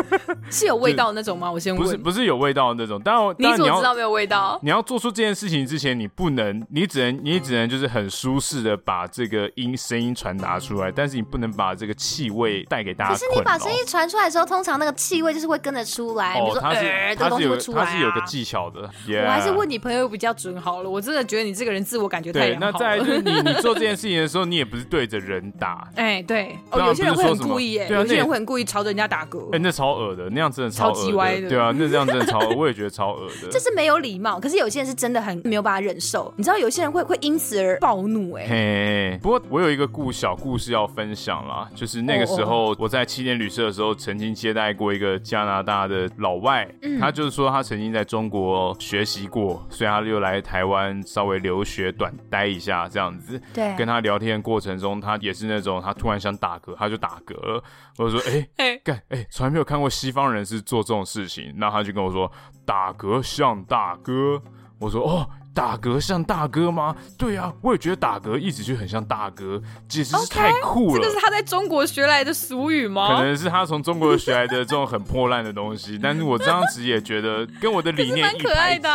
[0.50, 1.20] 是有味道的。
[1.20, 1.50] 那种吗？
[1.50, 1.82] 我先问。
[1.82, 4.59] 不是不是有味道的那种，但我你怎么知道没有味道？
[4.62, 13.12] 你要做出这件事情之前，你不能，你只能，你只能就是很舒适的把这个音声音传达出来，但是你不能把这个气味带给大家。
[13.12, 16.38] 可是你把声音传出来的时候，通常那个气味就是会跟着出来。
[16.38, 18.82] 哦，它是它是有它是有个技巧的。
[19.24, 20.90] 我还是问你朋友比较准好了。
[20.90, 22.58] 我真的觉得你这个人自我感觉太好。
[22.60, 25.88] 那再来就是 你你做这件事情的时候，你也不是对着人打。
[25.96, 26.58] 哎，对。
[26.70, 29.54] 哦，有些人会很故意，哎，有些人会很故意朝着人家打嗝。
[29.54, 31.48] 哎，那超恶的，那样真的超级歪的。
[31.48, 33.48] 对啊，那这样真的超恶，我也觉得超恶的。
[33.50, 36.32] 这是没有礼貌，可 是有些人是真的很没有办法忍受。
[36.36, 38.46] 你知道有些人会会因此而暴怒，哎。
[38.48, 53.40] 嘿，不过我有一个故小故事要分享啦，就是那个时候我在青年旅社的时候，曾经接待过一个加拿大的老外，嗯他就是说他曾经在中国学习过，所以他又来台湾稍微留学短待一下这样子。
[53.54, 57.62] 对，跟他聊天的过程中，他也是那种他突然想打嗝，他就打嗝了。
[57.98, 61.52] 我就说，哎， 干，哎，从来没有看过西方人是做这种事情。
[61.56, 62.30] 那他就跟我说，
[62.70, 64.40] 打嗝像大哥。
[64.78, 65.28] 我说哦。
[65.52, 66.94] 打嗝像大哥吗？
[67.18, 71.00] 对啊，我也觉得打嗝一直就很像大哥，简直是太酷了。
[71.00, 73.16] 这个是他在中国学来的俗语吗？
[73.16, 78.88] 可能是他从中国学来的这种很破烂的东西， 但是我这样子也觉得跟我的理念蛮可爱的。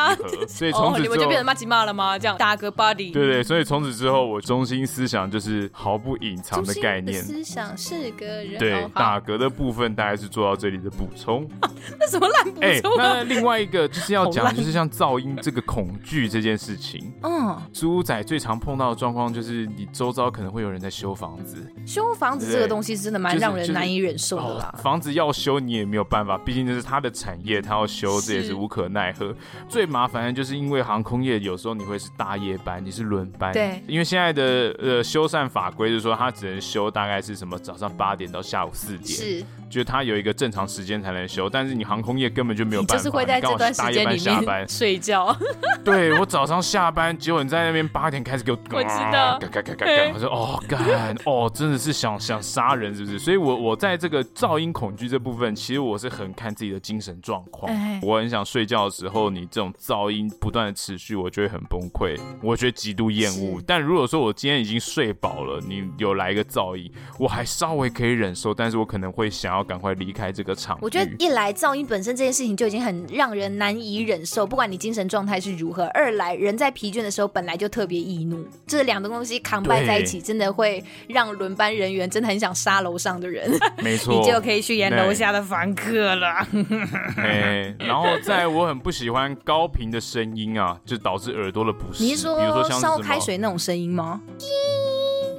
[0.47, 2.17] 所以从此之后，你们就变成骂吉骂了吗？
[2.17, 3.11] 这样打嗝 buddy。
[3.11, 7.21] 对对，所以从此之后，我中心思想就是毫不隐藏的概念。
[7.21, 8.57] 思想是个人。
[8.57, 11.47] 对，打嗝的部分大概是做到这里的补充。
[11.99, 12.97] 那什么烂补充？
[12.97, 16.54] 那另外一个就是要讲，就是像噪音这个恐惧这件。
[16.55, 17.11] 件事情。
[17.23, 21.65] 嗯，租屋仔最常碰到的状况就是，你周遭可能会有人在修房子。
[21.85, 24.49] 修房子这个东西真的蛮让人难以忍受的啦。
[24.49, 29.33] 就是就是哦、房子要修你也没有办法，毕竟这是他的产业，他要修这也是无可奈何。
[29.67, 33.51] 最麻烦的就是因为航空业有时候你会是大夜班，你是轮班。
[33.53, 39.07] 对，因为现在的呃修缮法规就是说，他只能修大概是什么早上八点到下午四点。
[39.07, 39.45] 是。
[39.67, 45.35] 就是他有一个正常时间才能修，但是你航空业根本就没有办法，就是会在这段时间里面 睡觉。
[45.83, 53.17] 对，我早上下班，结果你在那边八点开始给我，我知道，干干干干干，我说哦干哦，真的是想想杀人是不是？
[53.17, 57.71] 所以我我在这个噪音恐惧这部分，其实我是很看自己的精神状况。
[58.01, 63.61] 我很想睡觉的时候，你这种噪音不断的持续，我就会很崩溃，我觉得极度厌恶。
[63.65, 69.65] 但如果说我今天已经睡饱了，你有来一个噪音，我还稍微可以忍受，但是我可能会想要。
[69.65, 70.77] 赶快离开这个场。
[70.81, 83.51] 我觉得一来噪音本身这件事情就已经很让人难以忍受，不管你精神状态是如何；二来人在疲倦的时候本来就特别易怒，这两个东西扛掰在一起，真的会让轮班人员真的很想杀楼上的人。
[83.83, 86.47] 没 错，你就可以去演楼下的房客了。
[87.17, 92.03] 哎，然后在我很不喜欢高频的声音啊，就导致耳朵的不适。
[92.03, 94.21] 你是说，比如说像烧开水那种声音吗？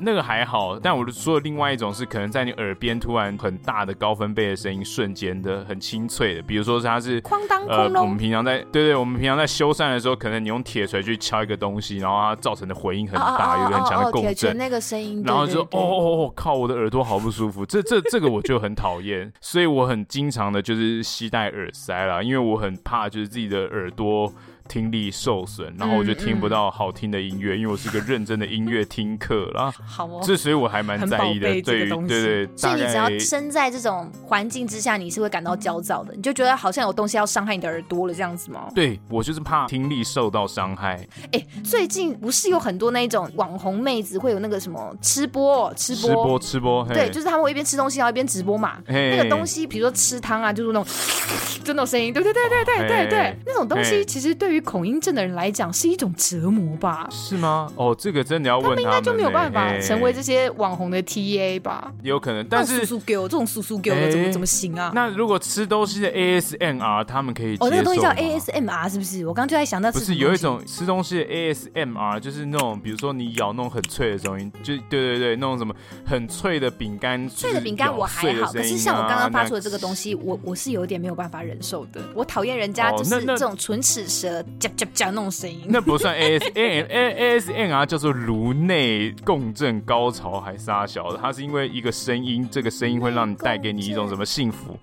[0.00, 24.32] 那个还好，但我说的另外一种是，可能在你耳边突然很大的高分贝的声音，瞬间的很清脆的，比如说它是哐当呃，我们平常在对对，我们平常在修缮的时候，可能你用铁锤去敲一个东西，然后它造成的回音很大，有一个很强的共振，那个声音，然后就哦哦哦，靠，我的耳朵好不舒服，这这这个我就很讨厌，所以我很经常的就是携带耳塞啦，因为我很怕就是自己的耳朵。
[24.66, 29.72] 听力受损，然后我就听不到好听的音乐，嗯嗯、因为我是个认真的音乐听课啦。
[29.84, 31.46] 好哦，这所以我还蛮在意的。
[31.46, 38.68] 对对对，所以你只要身在这种环境之下，你是会感到焦躁的，你就觉得好像有东西要伤害你的耳朵了，这样子吗？
[38.74, 41.06] 对，我就是怕听力受到伤害。
[41.32, 48.78] 哎，最近不是有很多那种网红妹子会有那个什么吃播、吃播、吃播、吃播，对，就是他们会一边吃东西然后一边直播嘛。
[48.86, 50.86] 那个东西，比如说吃汤啊，就是那种
[51.64, 57.08] 就那种声音，对对对对对对对，那种东西其实对于恐音症的人来讲是一种折磨吧？
[57.10, 57.70] 是吗？
[57.76, 61.92] 哦，这个真的要问他们，他们应该就没有办法成为这些网红的 TA 吧？
[62.02, 64.92] 有可能，但是叔叔给我这种叔叔给我怎么怎么行啊？
[64.94, 69.26] 那如果吃东西的 ASMR，他们可以哦，那个东西叫 ASMR 是不是？
[69.26, 82.00] 我刚刚就在想，到不是有一种吃东西的 ASMR，就是那种比如说你咬那种很脆的声音，就对对对，那种什么很脆的饼干，脆的饼干我还好，可是像我刚刚发出的这个东西，我我是有点没有办法忍受的。
[82.14, 94.78] 我讨厌人家就是这种唇齿舌夹夹夹那种声音，那不算 A S A A A S M R，叫做颅内共振高潮还沙小的，它是因为一个声音，这个声音会让你带给你一种什么幸福。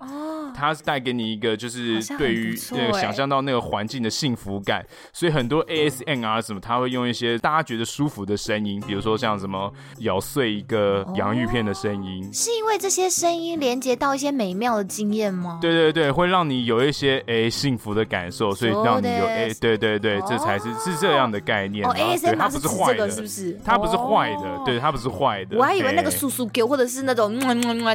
[0.54, 15.58] 它是带给你一个，就是对于那个想象到那个环境的幸福感，所以很多 ASMR 什么，他会用一些大家觉得舒服的声音，比如说像什么咬碎一个洋芋片的声音，是因为这些声音连接到一些美妙的经验吗？
[15.60, 21.86] 对对对，会让你有一些哎幸福的感受，所以让你有哎对对对，这才是是这样的概念。
[21.86, 23.58] 哦，ASMR 它不是坏的，是不是？
[23.64, 25.56] 它不是坏的，对，它不是坏的。
[25.56, 27.38] 我还以为那个叔叔给或者是那种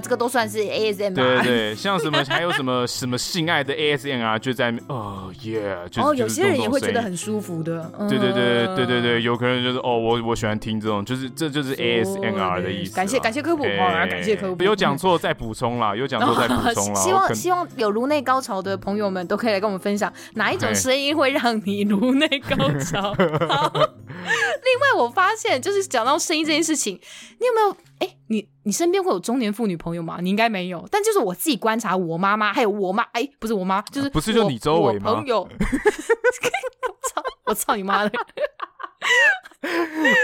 [0.02, 1.14] 这个都算是 ASMR。
[1.14, 3.18] 对对，像什么还有 什么什么。
[3.20, 12.96] 性爱的 ASMR 就在哦耶，哦，有些人也会觉得很舒服的，对对对对对对，有可能就是哦，我我喜欢听这种，就是这就是 ASMR 的意思。
[12.96, 14.64] 感谢感谢科普，感谢科普。
[14.64, 17.02] 有讲错再补充啦， 有讲错再补充啦。
[17.02, 23.14] 希望希望有颅内高潮的朋友们都可以来跟我们分享，哪一种声音会让你颅内高潮？
[23.20, 23.28] 另
[24.82, 26.96] 外，我发现就是讲到声音这件事情，
[27.40, 27.89] 你有没有？
[28.00, 30.20] 哎，你你身边会有中年妇女朋友吗？
[30.22, 35.16] 你应该没有，但就是我自己观察，我妈妈还有我妈，哎，不是我妈，就是不是就你周围吗？
[35.16, 38.12] 朋友， 我操，我操你妈的！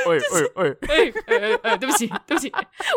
[0.07, 0.77] 喂 喂喂！
[0.87, 1.77] 哎哎哎！
[1.77, 2.51] 对不起，对不起，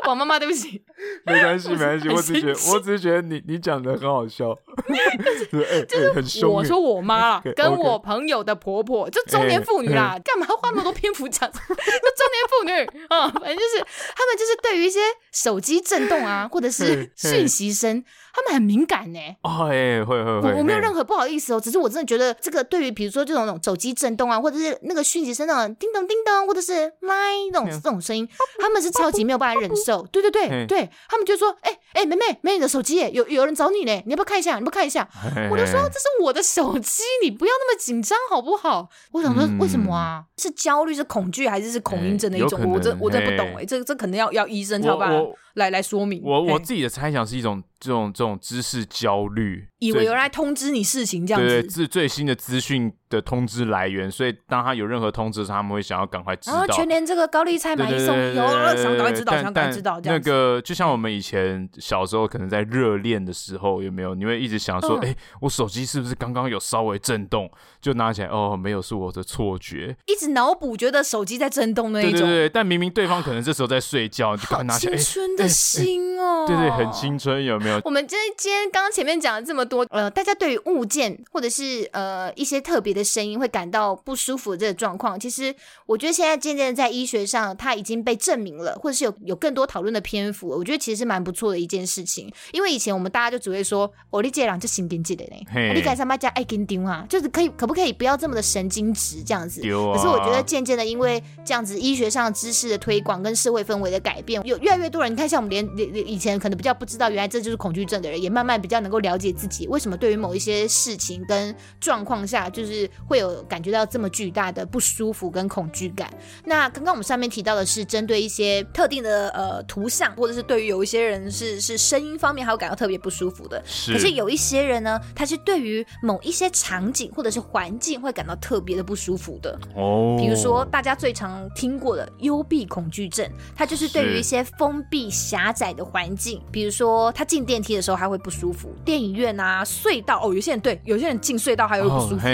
[0.07, 0.83] 王妈妈，对不起。
[1.27, 2.09] 没关系，没关系。
[2.09, 4.55] 我只是觉得，我只是觉得你你讲的很好笑。
[5.89, 6.51] 就是很凶。
[6.51, 11.51] 我说我妈跟我朋友的婆婆，就中年妇女啦，干嘛花那么多篇幅讲？
[11.51, 13.79] 就中年妇女啊，反正就是
[14.15, 15.01] 他们就是对于一些
[15.33, 18.05] 手机震动啊，或者是讯息声。
[18.39, 27.13] 他们很敏感呢，哦，哎，会会会，我没有任何不好意思哦，只是我真的觉得这个对于比如说这种手机震动啊，或者是那个讯息声那种叮咚叮咚，或者是麦
[27.53, 28.29] 那种这种声音，
[28.61, 30.07] 他们是超级没有办法忍受。
[30.13, 34.59] 对对对对，他们就说，哎哎，妹妹，妹你的手机有有人找你嘞，你要不要看一下？
[34.59, 35.09] 你要不要看一下？
[35.51, 38.89] 我就说这是我的手机，你不要那么紧张好不好？
[39.13, 40.25] 我想说为什么啊？
[40.37, 42.61] 是焦虑，是恐惧，还是是恐音症的一种？
[42.71, 45.11] 我这我这不懂哎，这这可能要要医生才有办
[45.55, 46.23] 来来说明。
[46.25, 47.63] 我我自己的猜想是一种。
[47.81, 56.67] 这种这种知识焦虑，以为有人来通知你事情这样子，对，是最新的资讯的通知来源，所以当他有任何通知的时候，他们会想要赶快知道。
[56.69, 58.43] 全年这个高丽菜买一送一，有
[58.77, 60.01] 想赶快知道，想赶快知道。
[60.05, 64.15] 那个就像我们以前小时候，可能在热恋的时候，有没有？
[64.15, 67.51] 你会一直想说，哎，我手机是不是刚刚有稍微震动？
[67.81, 69.97] 就拿起来，哦，没有，是我的错觉。
[70.07, 72.13] 一直脑补，觉得手机在震动那一种。
[72.13, 74.97] 对对对，但明明对方可能这时候在睡觉，你就赶快拿起来。
[74.97, 77.81] 青春的心哦，对对，很青春，有没有？
[77.85, 80.49] 我们今天今天刚刚前面讲了这么多，呃，大家对。
[80.49, 85.55] 于物件或者是呃一些特别的声音会感到不舒服的这个状况，其实
[85.85, 90.49] 我觉得现在渐渐在医学上，它已经被证明了，或者是有有更多讨论的篇幅。
[90.49, 92.33] 我觉得其实是蛮不错的一件事情。
[92.53, 99.61] 因为以前我们大家就只会说，我理解了就心经济的呢，我理解什么叫爱跟丢啊，就是可以可不可以不要这么的神经质这样子？
[99.61, 116.09] 可是我觉得渐渐的，因为这样子医学上知识的推广跟社会氛围的改变，有越来越多人，你看像我们连连以前可能比较不知道，原来这就是恐惧症的人，也慢慢比较能够了解自己为什么对于某一些事情跟状况下，就是会有感觉到这么巨大的不舒服跟恐惧感。
[116.45, 123.63] 那刚刚我们上面提到的是针对一些特定的呃图像，或者是对于有一些人是是声音方面还有感到特别不舒服的。
[123.67, 123.93] 是。
[123.93, 129.59] 可是有一些人呢，他是对于某一些场景或者是环境会感到特别的不舒服的。
[129.75, 130.17] 哦。
[130.19, 140.61] 比如说大家最常听过的幽闭恐惧症，它就是对于一些封闭狭窄的环境，比如说他进电梯的时候他会不舒服，电影院啊、隧道哦，有些人。
[140.61, 142.31] 对，有些人进隧道还有不舒服，哦，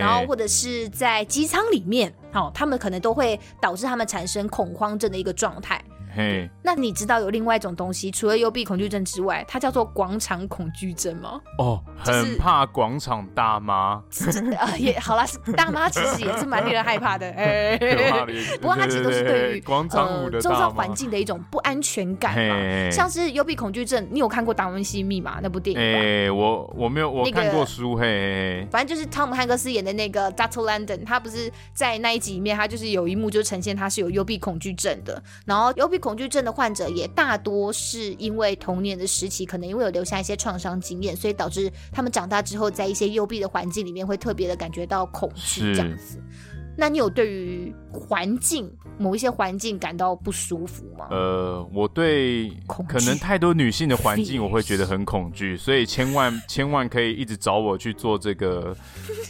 [0.00, 5.82] 然后或者是在机舱里面，好，他们可能都会导致他们产生恐慌症的一个状态。
[6.16, 11.38] 嘿，那你知道有另外一种东西，除了幽闭恐惧症之外，它叫做广场恐惧症吗？
[11.58, 14.02] 哦，很怕广场大妈。
[14.08, 17.30] 真的啊，也 好啦，大妈 其实也是蛮令人害怕的。
[17.32, 17.76] 哎，
[18.58, 22.90] 不过它其实都是对于广场舞的周遭环境的一种不安全感嘛。
[22.90, 25.98] 像是幽闭恐惧症，你有看过《达文西密码》那部电影吗？
[25.98, 27.94] 哎，我我没有，我看过书。
[27.94, 30.62] 嘿，反正就是汤姆汉克斯演的那个 Dr.
[30.62, 36.00] London，他不是在那一集里面，他就是有一幕就呈现他是有幽闭恐惧症的，然后幽闭。
[36.06, 46.22] 恐惧症的患者也大多是因为童年的时期，可能因为有留下一些创伤经验，所以导致他们长大之后，在一些幽闭的环境里面，会特别的感觉到恐惧这样子。
[46.76, 51.06] 那你有对于环境某一些环境感到不舒服吗？
[51.10, 58.76] 呃，我对可能太多女性的环境我会觉得很恐惧，所以千万千万可以一直找我去做这个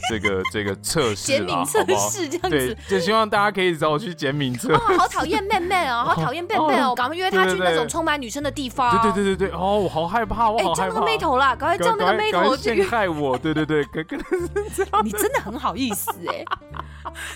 [0.09, 2.51] 这个这个测试啦，测试这样子。
[2.51, 4.75] 对，就希望大家可以找我去减敏测。
[4.75, 8.91] 哦，好讨厌妹妹哦，好讨厌妹妹哦，赶快约她去那种充满女生的地方。
[9.03, 10.89] 对对对对对，哦，我好害怕，我好害怕。
[10.89, 13.39] 叫那个妹头啦，赶快叫那个妹头去害我。
[13.39, 15.05] 对对对，可可能是这样。
[15.05, 16.45] 你真的很好意思哎。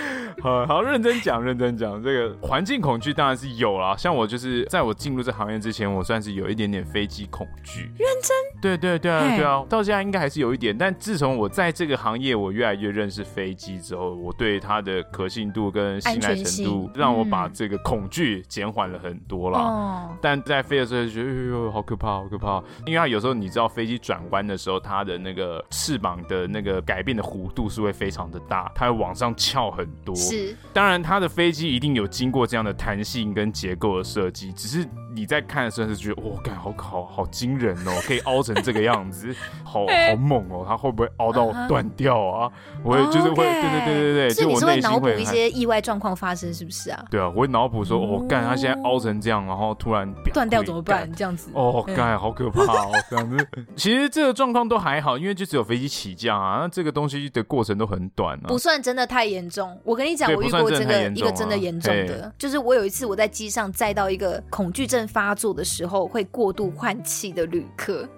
[0.40, 3.94] 好好认真讲，认真讲，这个环境恐惧当然是有啦。
[3.96, 7.90] 像我就是在我进入这行业之前，我算是有一点点飞机恐惧。
[7.98, 8.60] 认真？
[8.60, 10.76] 对对对啊，对啊，到现在应该还是有一点。
[10.76, 19.58] 但自从我在这个行业，我越来越认识飞机之后，我对它的可信度跟信赖程度，让我把这个恐惧减缓了很多啦。
[19.60, 20.16] 哦。
[20.22, 22.62] 但在飞的时候就觉得，哎呦，好可怕，好可怕。
[22.86, 30.14] 因为它有时候你知道，飞机转弯的时候，它的那个翅膀的那个改变的弧度是会非常的大，它会往上翘很多。
[30.14, 34.88] 是，当然，它的飞机一定有经过这样的弹性跟结构的设计，只是。
[35.20, 42.50] 你在看的时候是觉得哇，感好好好惊人哦， 可以凹成这个样子，好好猛哦，它会不会凹到断掉啊？
[42.82, 47.04] 我也就是会，对对对对对，就我内心会脑补一些意外状况发生，是不是啊？
[47.10, 51.12] 对啊，我会脑补说，哦，干，它现在凹成这样，然后突然断掉怎么办？
[51.12, 53.46] 这样子哦，干，好可怕哦，这样子。
[53.76, 59.78] 其实这个状况都还好，因为就只有飞机起降啊，那这个东西的过程都很短啊，不算真的太严重。
[59.84, 65.09] 我跟你讲，我遇过这个一个真的严重的，就是我有一次我在机上载到一个恐惧症。
[65.12, 68.08] 发作的时候会过度换气的旅客，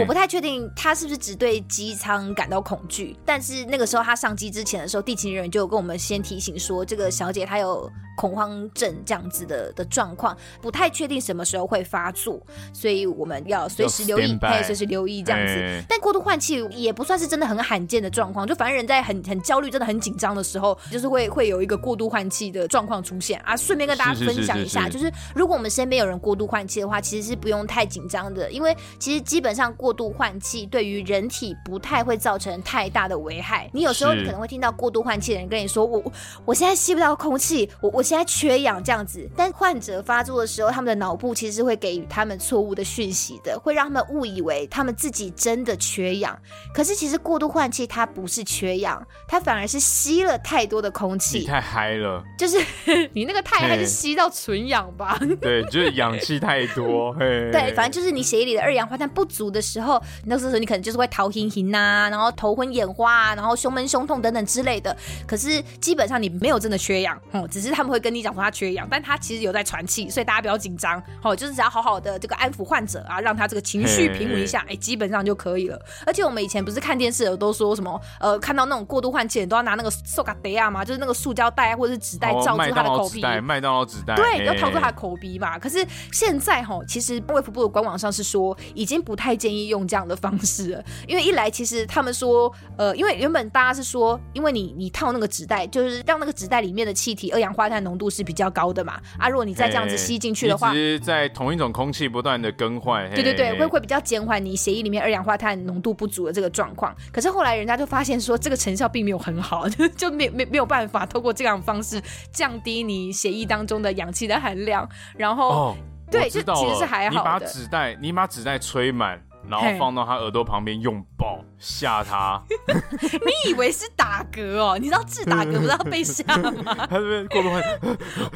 [0.00, 12.40] 我不太确定他是不是只对机舱感到恐惧，但是那个时候他上机之前的时候，地勤人员就有跟我们先提醒说，这个小姐她有恐慌症这样子的的状况，不太确定什么时候会发作，
[12.72, 15.84] 所以我们要随时留意，可以随时留意这样子。
[15.88, 23.40] 但过度换气也不算是真的很罕见的状况，就反正人在很很焦虑、真的很紧张的时候，就是会会有一个过度换气的状况出现。
[23.40, 23.56] 啊。
[23.56, 33.68] 顺便跟大家分享一下，就是如果我们身边有人过度换气的话，其实是不用太紧张的，因为其实基本上过度换气对于人体不太会造成太大的危害。
[33.72, 36.02] 你有时候你可能会听到过度换气的人跟你说：“我
[36.44, 39.28] 我现在吸不到空气，我我现在缺氧这样子。
[39.36, 46.38] 但患者发作的时候，他们的脑部其实会给予他们错误的讯息的，会让他们误以为他们自己真的缺氧。
[46.74, 51.40] 可是其实过度换气它不是缺氧，它反而是吸了太多的空气。
[51.40, 52.58] 你 太嗨了，就是
[53.12, 55.18] 你那个太嗨是吸到纯氧吧？
[55.40, 57.12] 对，就是氧气太多。
[57.18, 64.96] 嘿对，反正就是你血液里的二氧化碳不足的时候，那时候你可能就是会头晕晕呐，然后头昏眼花啊，然后胸闷胸痛等等之类的。
[65.26, 75.80] 可是基本上你没有真的缺氧， 哦，只是他们会跟你讲说他缺氧，但他其实有在喘气，所以大家不要紧张，哦，就是只要好好的这个安抚患者啊，让他这个情绪平稳一下，哎，基本上就可以了。
[76.06, 85.58] 而且我们以前不是看电视有都说什么，呃，看到那种过度换气，都要拿那个塑胶袋啊嘛，就是那个塑胶袋或者是纸袋罩住他的口鼻，麦当劳纸袋，对，要套住他的口鼻嘛。
[85.58, 106.94] 可是现在哈，其实卫福部的官网上是说，已经不太建议用这样的方式了，因为一来其实他们说，呃，因为原本大家是说，因为你你套那个纸袋，就是让那个纸袋里面的气体二氧化碳浓度是比较高的嘛，啊，如果你再这样子吸进去的话，其实在同一种空气不断的更换，对对对，会会比较减缓你血液里面二氧化碳浓度不足的这个状况。
[107.12, 112.00] 可是后来人家就发现说，这个成效并没有很好，就 就没没没有办法透过这样的方式
[112.32, 115.50] 降低你血液当中的氧气的含量，然后。
[115.50, 115.76] 哦
[116.10, 117.10] 对，就其实是还好。
[117.10, 119.20] 你把纸袋，你把纸袋吹满。
[119.48, 124.78] 然后放到他耳朵旁边拥抱吓他，你以为是打嗝哦？
[124.78, 126.22] 你知道治打嗝不是要被吓
[126.62, 126.74] 吗？
[126.88, 127.62] 他这边过度换，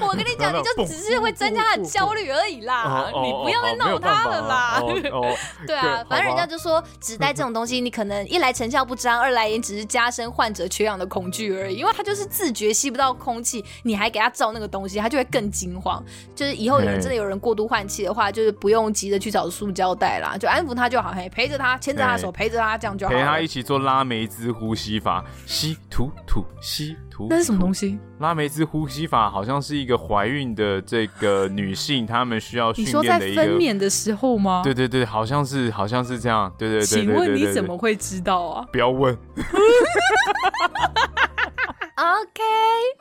[0.01, 4.83] 我跟你讲，你就只是会增加他的焦虑而已啦，你不要再闹他了啦。
[5.67, 11.77] 对啊，反正人家就说纸袋这种东西，你可能一来成效不彰，二来也只是加深患者缺氧的恐惧而已。
[11.77, 16.03] 因为他就是自觉吸不到空气，你还给他照那个东西，他就会更惊慌。
[16.35, 23.13] 就是以后有人真的有人过度换气的话，就是不用急着去找塑胶袋啦，就安抚他就好，陪着他，牵着他的手，陪着他，这样就好。
[23.13, 27.27] 陪他一起做拉梅兹呼吸法，吸吐吐吸吐。
[27.29, 27.99] 那是什么东西？
[28.21, 33.11] 拉梅兹呼吸法好像是一个怀孕的这个女性，她们需要训练的一个。
[33.11, 34.61] 你说在分娩的时候吗？
[34.63, 36.55] 对对对，好像是，好像是这样。
[36.57, 36.87] 对对对。
[36.87, 38.65] 请问你怎么会知道啊？
[38.71, 39.19] 不要问。
[41.97, 42.41] OK，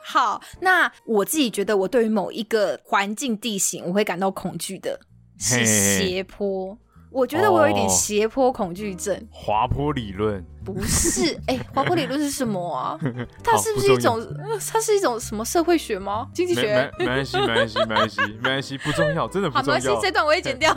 [0.04, 4.98] 好，那我自己觉得，我对于某一个环境地形，我会感到恐惧的
[5.38, 6.76] 是斜坡。
[7.14, 10.44] 我觉得我有一点斜坡恐惧症，滑坡理论。
[10.64, 12.98] 不是，哎、欸，滑坡理论是什么啊？
[13.44, 14.18] 它是不是一种？
[14.72, 16.26] 它是一种什么社会学吗？
[16.32, 16.90] 经济学？
[16.98, 19.74] 没关系，没关系，没关系，没关系，不重要，真的不重要。
[19.74, 20.74] 好，没关系，这段我也剪掉，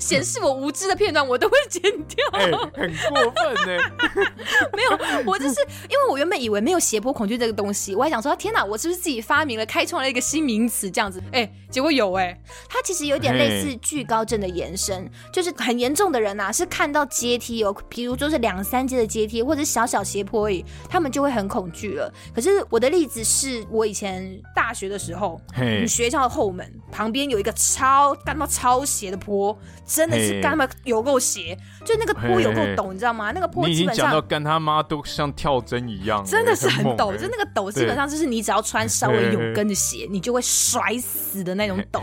[0.00, 2.26] 显示我无知的片段我都会剪掉。
[2.32, 3.82] 哎、欸，很过分呢。
[4.72, 11.22] 没有，我就是因为我原本以为没有斜坡恐惧这个东西，我还想说，天哪，我是不是自己发明了、开创了一个新名词这样子？
[11.32, 22.12] 哎、欸，结果有哎、欸，它其实有点类似惧高症的延伸，就是很严重的人呐、啊，是看到阶梯有，比如就是两三阶的阶梯或者小小斜坡而已，他们就会很恐惧了。
[22.34, 33.32] 可是我的例子是我以前大学的时候，你学校的后门旁边有一个超干到超斜的坡，真的是干嘛有够斜，就那个坡有够陡，你知道吗？
[33.32, 42.00] 那个坡基本上跟他妈都像跳针一样，真的是很陡，就那个陡基本上就是你只要穿稍微有跟的鞋，你就会摔死的那种陡，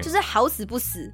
[0.00, 1.12] 就是好死不死。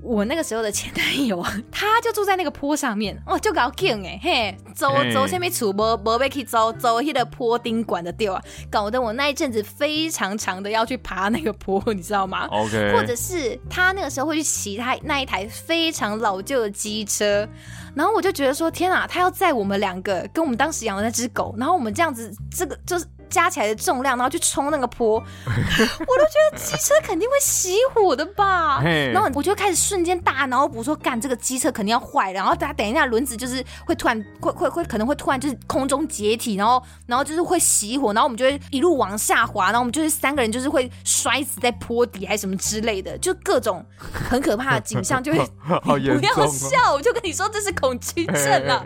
[0.00, 17.48] 我那个时候的前男友， 他就住在那个坡上面，哦，就搞劲哎，嘿，走走下面出没没被去走走那个坡顶管的掉啊，搞得我那一阵子非常长的要去爬那个坡，你知道吗？OK，或者是他那个时候会去骑他那一台非常老旧的机车，
[17.94, 23.06] 然后我就觉得说，天啊，他要载我们两个跟我们当时养的那只狗，然后我们这样子，这个就是。
[23.28, 28.82] 加起来的重量，然后去冲那个坡， 我都觉得机车肯定会熄火的吧。
[28.82, 32.34] 然后我就开始瞬间大脑补说，干这个机车肯定要坏了。
[32.34, 45.38] 然后等下等一下轮子就是会突然会会会可能会突然就是空中解体，然后然后就是会熄火，然后我们就会一路往下滑，然后我们就是三个人就是会摔死在坡底还是什么之类的，就各种很可怕的景象就会。
[45.60, 45.98] 好。
[46.18, 48.84] 不要笑，我就跟你说这是恐惧症了。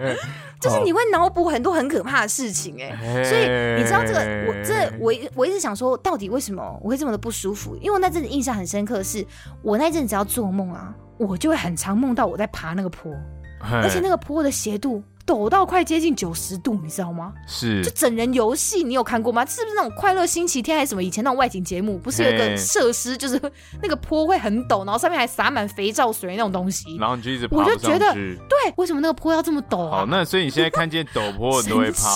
[0.62, 3.42] 就是你会脑补很多很可怕的事情哎、欸，所以
[3.78, 7.76] 你知道这个，我这我我一直想说，到底为什么我会这么的不舒服？
[7.76, 9.26] 因为我那阵子印象很深刻，是
[9.60, 13.12] 我那阵子要做梦啊，我就会很常梦到我在爬那个坡，
[13.60, 15.02] 而且那个坡的斜度。
[15.32, 17.32] 陡到快接近九十度，你知道吗？
[17.46, 19.46] 是，就整人游戏，你有看过吗？
[19.46, 21.02] 是不是那种快乐星期天还是什么？
[21.02, 23.40] 以前那种外景节目，不是有个设施，就是
[23.82, 26.98] 那个坡会很陡，然后上面还洒满肥皂水那种东西。
[26.98, 30.00] 然后你就一直，我就觉得，对，为什么那个坡要这么陡啊？
[30.00, 32.14] 好，那所以你现在看见陡坡，你都会怕。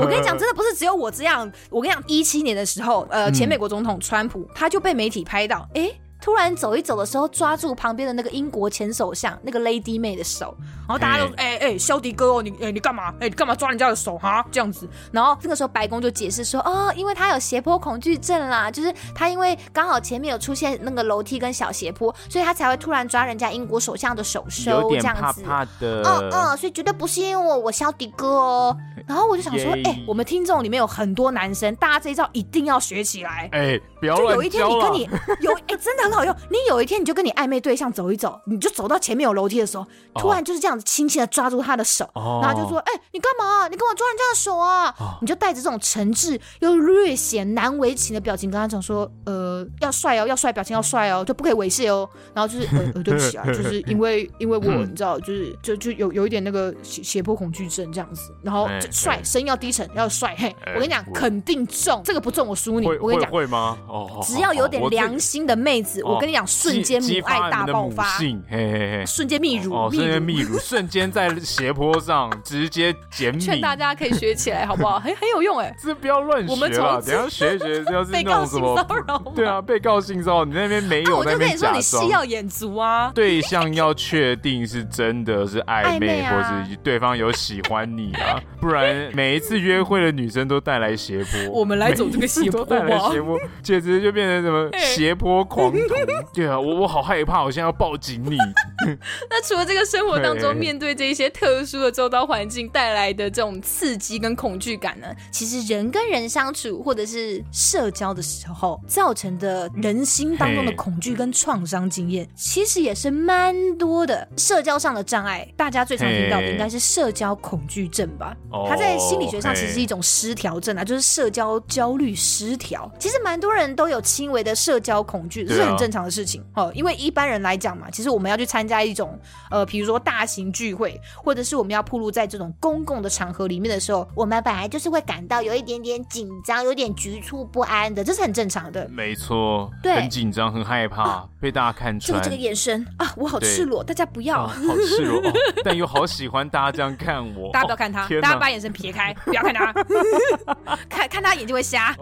[0.00, 1.50] 我跟你讲，真的不是只有我这样。
[1.70, 5.90] 我跟你讲，一七年的时候，呃，前美国总统川普他就被媒体拍到，哎。
[6.24, 13.12] 突然走一走的时候，抓住旁边的那个英国前首相那个 Lady May 的手，然后大家都哎哎，萧迪哥哦，你哎你干嘛？
[13.20, 14.42] 哎你干嘛抓人家的手哈？
[14.50, 25.42] 这样子，然后这个时候白宫就解释说，哦，因为他有斜坡恐惧症啦，就是他因为刚好前面有出现那个楼梯跟小斜坡，所以他才会突然抓人家英国首相的手手，这样子。
[25.42, 26.02] 怕的。
[26.06, 28.74] 嗯嗯，所以绝对不是因为我我肖迪哥哦。
[29.06, 33.46] 然后我就想说，哎，我们听众里面有很多男生，大家这一招一定要学起来。
[33.52, 34.34] 哎，不要乱教。
[34.34, 35.10] 就有一天你跟你
[35.40, 36.34] 有哎，真的很好用。
[36.50, 43.68] 你有一天你就跟你暧昧对象走一走，你就走到前面有楼梯的时候，突然就是这样子轻轻的抓住他的手，然后就说，哎，你干嘛？
[43.68, 44.94] 你跟我抓人家的手啊？
[45.20, 52.08] 你就带着这种诚挚又略显难为情的表情跟他讲说，呃，要帅哦，要帅，表情要帅哦，就不可以猥亵哦。
[52.32, 60.34] 然后就是，呃，对不起啊，就是因为 因为我你知道，就是就就有有一点那个胁胁迫恐惧症这样子，然后帅，声音要低沉，要帅。
[60.38, 62.86] 嘿，我跟你讲，肯定中，这个不中我输你。
[62.86, 63.78] 我跟你讲，会吗？
[63.88, 73.40] 哦，只要有点良心的妹子，我跟你讲，瞬间母爱大爆发，嘿嘿嘿，瞬间泌乳，瞬间泌乳， 瞬间在斜坡上直接减敏。
[73.40, 74.98] 劝大家可以学起来，好不好？
[75.00, 95.93] 很很有用哎， 这不要乱学，我们等下学一学， 要是那种什么，对啊，被告性骚扰，你那边没有，我就跟你说，你戏要演足啊，对象要确定是真的是暧昧，或是对方有喜欢你啊，不然每一次约会的女生都带来斜坡，我们来走这个斜坡，带来斜坡，简直就变成什么斜坡狂徒。
[96.32, 98.36] 对啊，我我好害怕，我现在要抱紧你。
[99.30, 105.06] 那除了这个生活当中面对这一些特殊的周遭环境带来的这种刺激跟恐惧感呢？
[105.30, 114.26] 其实人跟人相处或者是社交的时候造成的人心当中的恐惧跟创伤经验，其实也是蛮多的。
[114.36, 118.36] 社交上的障碍，大家最常听到的应该是社交恐惧症吧？
[118.68, 122.90] 它在心理学上其实是一种失调症啊，就是社交焦虑失调。
[122.98, 126.72] 其实蛮多人都有轻微的社交恐惧，这是很正常的事情哦。
[126.74, 129.18] 因为一般人来讲嘛，其实我们要去参加一种
[129.50, 138.88] 呃，比如说大型聚会，或者是我们要暴露在这种公共的场合里面的时候，我们本来就是会感到有一点点紧张，有点局促不安的，这是很正常的。
[138.88, 142.18] 没错，对，很紧张，很害怕被大家看穿。
[142.18, 144.46] 就这个眼神啊，我好赤裸，大家不要。
[144.46, 145.20] 好赤裸，
[145.62, 147.50] 但又好喜欢大家这样看我。
[147.52, 149.72] 大家不要看他，大家把眼神撇开， 不要看他，
[150.88, 151.94] 看看他眼睛会瞎。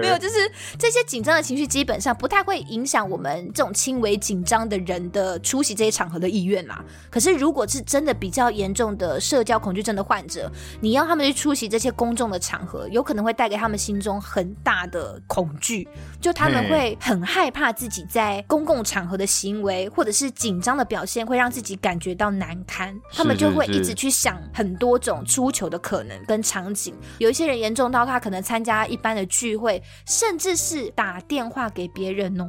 [0.00, 6.84] 没有，就是这些紧张的情绪基本上不太会影响我们这种轻微紧张的人的出席这些场合的意愿啦。
[7.10, 10.50] 可是如果是真的比较严重的社交恐惧症的患者，
[10.80, 15.88] 你要他们去出席这些公众的场合，有可能会带给他们心中很大的恐惧，
[16.20, 26.94] 就他们会很害怕自己在公共场合的行为或者是紧张的表现会让自己感觉到难堪，他们就会一直去想很多种出糗的可能跟场景。
[27.18, 32.46] 有一些人严重到他可能参加一般的聚会，甚至是打电话给别人哦。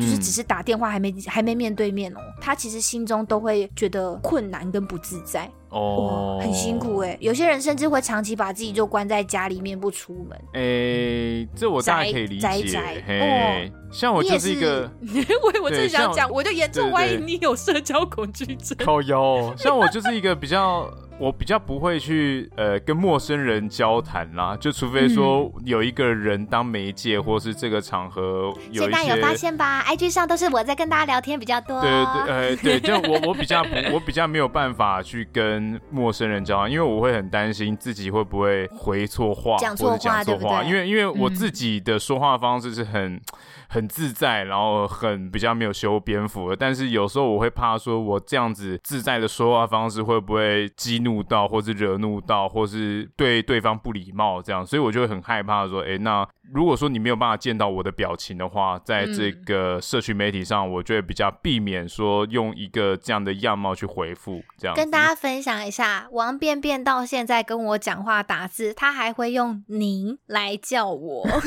[0.00, 7.16] 就是只是打电话，还没还没面对面哦，他其实心中都会觉得困难跟不自在哦，很辛苦哎。
[7.20, 10.38] 有些人甚至会长期把自己就关在家里面不出门。
[10.54, 13.02] 哎，这我大概可以理解。
[13.06, 14.90] 嘿，像我就是一个，
[15.42, 18.76] 我我正想讲，我就严重怀疑你有社交恐惧症。
[18.84, 20.88] 靠腰，像我就是一个比较。
[21.20, 28.88] 我比较不会去呃跟陌生人交谈啦，就除非说有一个人当媒介，嗯、或是这个场合有一些。
[28.92, 31.80] 大家有发现吧？IG 上都是我在跟大家聊天比较多。
[31.80, 35.57] 对对对，呃对，就我我比较我比较没有办法去跟
[35.90, 40.70] 陌生人交往，因为我会很担心自己会不会回错话，讲错话，或者讲错话，对不对？
[40.70, 43.14] 因为因为我自己的说话方式是很。
[43.14, 43.20] 嗯
[43.70, 64.74] 很自在，然后很比较没有修边幅的，但是有时候我会怕说，我这样子自在的说话方式会不会激怒到，或是惹怒到，或是对对方不礼貌这样，所以我就会很害怕说，哎，那如果说你没有办法见到我的表情的话，在这个社群媒体上，我就会比较避免说用一个这样的样貌去回复这样。
[64.74, 71.26] 跟大家分享一下，王便便到现在跟我讲话打字，他还会用您来叫我。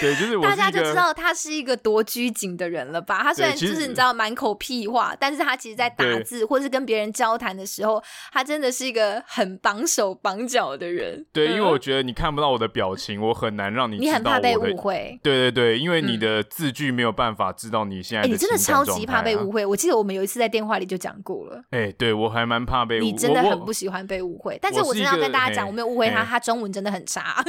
[0.00, 3.20] 对，就是大家就知道他是一个多拘谨的人了吧？
[3.22, 8.02] 他虽然就是你知道满口屁话，但是他其实在打字或是跟别人交谈的时候，
[8.32, 11.24] 他真的是一个很绑手绑脚的人。
[11.32, 15.18] 对，因为我觉得你看不到我的表情，我很难让你你很怕被误会。
[15.22, 18.28] 对对对，因为你的字句没有办法知道你现在。
[18.28, 19.64] 你真的超级怕被误会。
[19.64, 21.62] 我记得我们有一次在电话里就讲过了。
[21.70, 23.06] 哎，对我还蛮怕被误会。
[23.06, 27.42] 你真的很不喜欢被误会，但是我真的要跟大家讲，我没有误会他，他中文真的很差。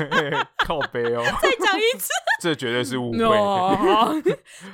[0.64, 1.22] 靠背哦。
[1.42, 2.08] 再讲一次，
[2.40, 3.18] 这绝对是误会。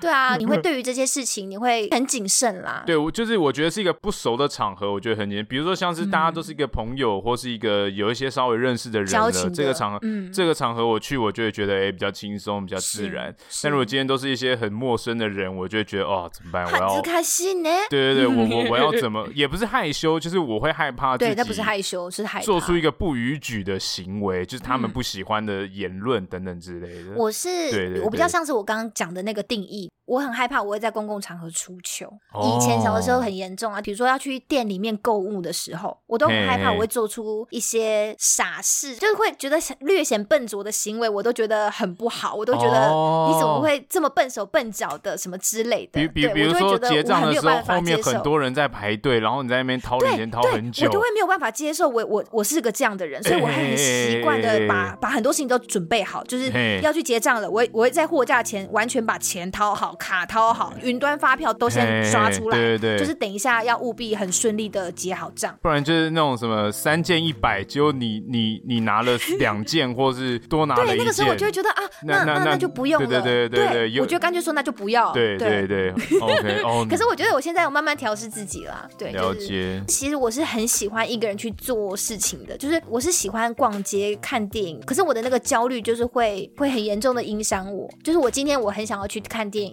[0.00, 2.82] 对啊，你会对于这些事情，你会很谨慎啦。
[2.86, 5.44] 对，我就是我觉得是一个不熟的场合，我觉得很严。
[5.44, 10.00] 比如说像是大家都是一个朋友，或是一个有一些稍微认识的人的这个场合，
[10.32, 13.34] 这个场合我去，我就会觉得哎比较轻松，比较自然。
[13.62, 16.64] 但如果今天都是一些很陌生的人，我就会觉得哦怎么办？
[16.66, 17.70] 我要开心呢？
[17.90, 19.28] 对对对，我我我要怎么？
[19.34, 21.16] 也不是害羞，就是我会害怕。
[21.16, 27.12] 对，那不是害羞，是害怕做出一个不逾矩的行为，就是他们不喜欢的言论等等之类的。
[27.16, 29.90] 我是，我比较像是我刚刚讲的那个定义。
[30.08, 32.10] 我很害怕我会在公共场合出糗。
[32.42, 42.88] 以前小的时候很严重啊，比如说要去店里面购物的时候，我都很害怕我会做出一些傻事，就是会觉得略显笨拙的行为，我都觉得很不好，我都觉得
[43.28, 46.00] 你怎么会这么笨手笨脚的什么之类的。
[46.00, 51.86] 比比比如说结账的时候，后面很多人在排队，然后你在那边掏零钱掏很久，我就会没有办法接受。
[51.86, 56.50] 我我我是个这样的人，所以我很习惯的把把很多事情都准备好，就是
[56.80, 59.97] 要去结账了，我我会在货架前完全把钱掏好。
[59.98, 75.90] 卡掏好，云端发票都先刷出来，对对对，就是等一下要务必很顺利的结好账，不然就是那种什么三件一百，结果你你你拿了两件， 或是多拿了一件，对，那个时候我就会觉得啊，那那那就不用了，对对对对对，我就干脆说那就不要，对对对，
[76.20, 76.86] OK 哦。
[76.88, 79.82] 可是我觉得我现在有慢慢调试自己了，对，了解。
[79.88, 89.72] 其实我是很喜欢一个人去做事情的，就是我是喜欢逛街看电影，可是我的那个焦虑就是会会很严重的影响我，就是我今天我很想要去看电影。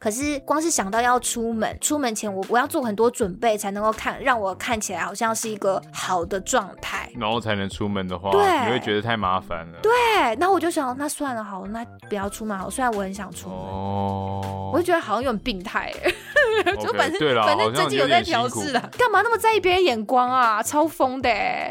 [0.00, 9.78] 可是光是想到要出门，出门前我我要做很多准备才能够看，让我看起来好像是一个好的状态，然后才能出门的话，对，你会觉得太麻烦了。
[9.82, 9.92] 对，
[10.38, 12.68] 那我就想，那算了，好，那不要出门好。
[12.70, 15.92] 虽然我很想出门，哦，我就觉得好像有点病态，
[16.80, 20.62] 就反正反正最近有在调试了，干嘛那么在意别人眼光啊？
[20.62, 21.30] 超疯的，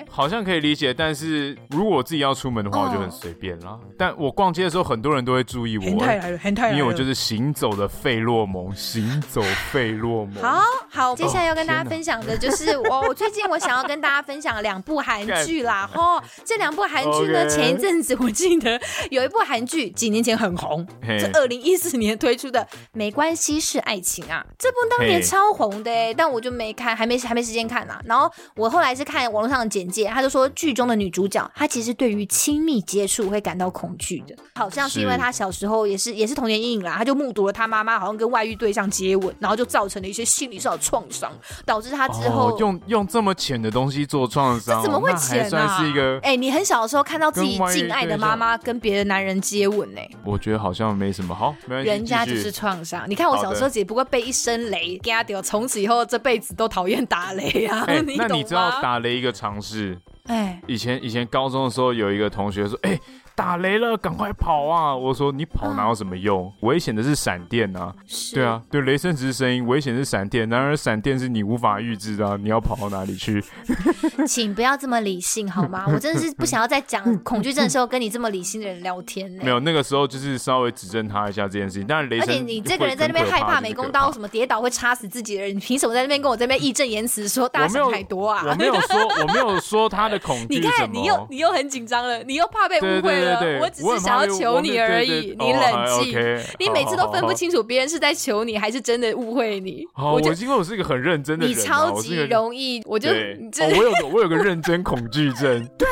[0.09, 3.77] 好像可以理解，但是如果我自己要出门的话，我就很随便啦。
[3.97, 10.43] 但我逛街的时候，很多人都会注意我，因为我就是行走的费洛蒙，行走费洛蒙。
[10.43, 15.89] 好好，接下来要跟大家分享的就是我，我最近我想要跟大家分享两部韩剧啦。
[15.95, 18.79] 哦，这两部韩剧呢，前一阵子我记得
[19.11, 20.85] 有一部韩剧几年前很红，
[21.19, 22.59] 是二零一四年推出的
[22.93, 24.43] 《没关系是爱情》啊。
[24.57, 28.01] 这部当年超红的，但我就没看，还没还没时间看啊。
[28.05, 41.31] 然后我后来是看网络上的简介，他就说剧中的女主角她其实对于亲密接触会感到恐惧的，好像是因为她小时候也是也是童年阴影啦，她就目睹了她妈妈好像跟外遇对象接吻，然后就造成了一些心理上的创伤，
[41.65, 45.49] 导致他之后、哦、用用这么浅的东西做创伤，怎么会浅啊？
[45.49, 50.09] 算是一个哎、欸，你很小的时候看到自己敬爱的妈妈跟别的男人接吻呢、欸？
[50.23, 53.03] 我觉得好像没什么好，没人家就是创伤。
[53.07, 57.83] 你看我小时候只不过被一声雷给他丢，从此以后这辈子都讨厌打雷啊！
[57.87, 59.97] 欸、 你那你知道打雷一个常识？
[60.25, 63.01] 哎，以前以前高中的时候有一个同学说，哎、欸。
[63.37, 64.95] 打雷了，赶快跑啊！
[64.95, 66.51] 我说你跑哪有什么用？
[66.61, 67.93] 危险的是闪电啊！
[68.33, 70.49] 对啊，对，雷声只是声音，危险是闪电。
[70.49, 73.43] 然而闪电是你无法预知的，你要跑到哪里去？
[74.25, 75.85] 请不要这么理性好吗？
[75.93, 79.29] 我真的是不想要在讲恐惧症的时候跟你这么理性的人聊天。
[79.33, 81.85] 没有，那个时候就是稍微指正他一下这件事情。
[81.87, 88.43] 但是雷声，而且你这个人在那边害怕美工刀什么跌倒会插死自己的人， 你凭什么在那边跟我在那边义正言辞说大家想太多啊？
[88.49, 90.55] 我没有说，我没有说他的恐惧。
[90.55, 93.26] 你看，你又你又很紧张了，你又怕被误会了。
[93.27, 96.17] 对对对对，我只是想要求你而已，你冷静。
[96.59, 99.85] 你每次都分不清楚别人是在求你还是真的误会你。
[99.95, 105.65] 我我因为我是一个很认真的人，你超级容易，我就我有个我有个认真恐惧症。
[105.77, 105.87] 对，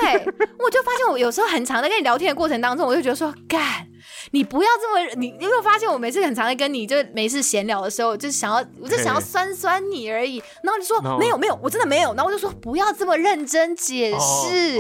[0.60, 3.88] 我就发现我有时候很常在跟你聊天的过程当中，我就觉得说干。
[4.32, 10.42] 你不要这么，你你有没有发现我每次很常在跟你就没事闲聊的时候，就想要，我就想要酸酸你而已。
[10.64, 12.14] 然后你说没有没有，我真的没有。
[12.14, 14.80] 然后我就说不要这么认真解释，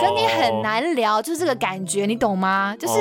[0.00, 2.74] 跟你很难聊，就是这个感觉，你懂吗？
[2.78, 3.00] 就是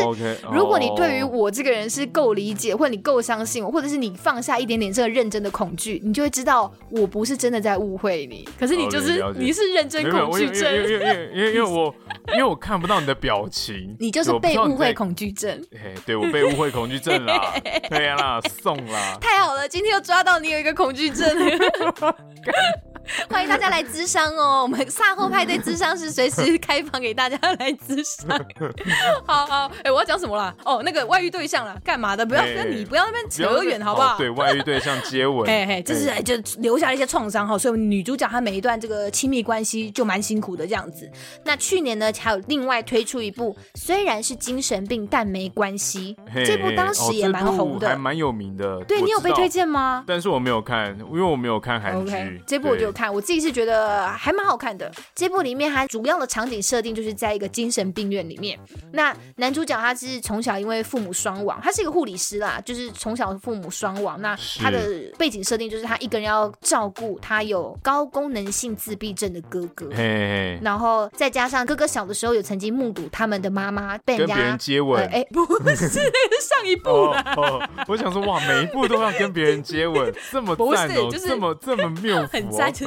[0.51, 8.47] 如果你对于我这个人是够理解，或者你够相信我，或者是你放下一点点这个认真的恐惧，你就会知道我不是真的在误会你。
[8.59, 11.95] 可是你就是你是认真恐惧症，因为因为因为因为我
[12.33, 15.56] 因为我看不到你的表情， 你就是被误会恐惧症。
[15.71, 17.53] 嘿，对，我被误会恐惧症了，
[17.89, 21.27] 对呀啦，送啦，太好了，今天又抓到你有一个恐惧症。
[23.29, 24.63] 欢迎大家来咨商哦！
[24.63, 28.27] 我们萨后派对咨商是随时开放给大家来咨商。
[29.25, 30.53] 好好，哎、欸，我要讲什么啦？
[30.65, 32.25] 哦，那个外遇对象啦，干嘛的？
[32.25, 34.17] 不要你不要那边扯远，好不好？
[34.17, 37.57] 对外遇对象接吻，嘿嘿，这是就留下了一些创伤哈。
[37.57, 41.09] 所以女主角她每一段这个亲密关系就蛮辛苦的这样子。
[41.45, 46.15] 那去年呢，还有另外推出一部，虽然是精神病，但没关系。
[46.45, 48.83] 这部当时也蛮红的，还蛮有名的。
[48.83, 50.03] 对，你有被推荐吗？
[50.05, 52.11] 但是我没有看，因为我没有看韩剧。
[52.11, 52.91] Okay, 这部我就。
[52.97, 54.91] 看，我自己是觉得还蛮好看的。
[55.13, 58.57] 这部里面它主要的场景设定就是在一个精神病院里面。
[58.91, 64.19] 那男主角他是从小因为父母双亡，他是一个护理师啦，就是从小父母双亡。
[64.19, 64.79] 那他的
[65.17, 75.87] 背景设定就是他一个人要照顾他有高功能性自闭症的哥哥，嘿嘿然后再加上哥哥小的时候有曾经目睹他们的妈妈被人家跟别人接吻，哎、呃，不是
[76.41, 77.69] 上一部啦、哦哦。
[77.87, 82.86] 我想说哇，每一部都要跟别人接吻，这么赞哦，就是、这么这么谬、哦，很赞，就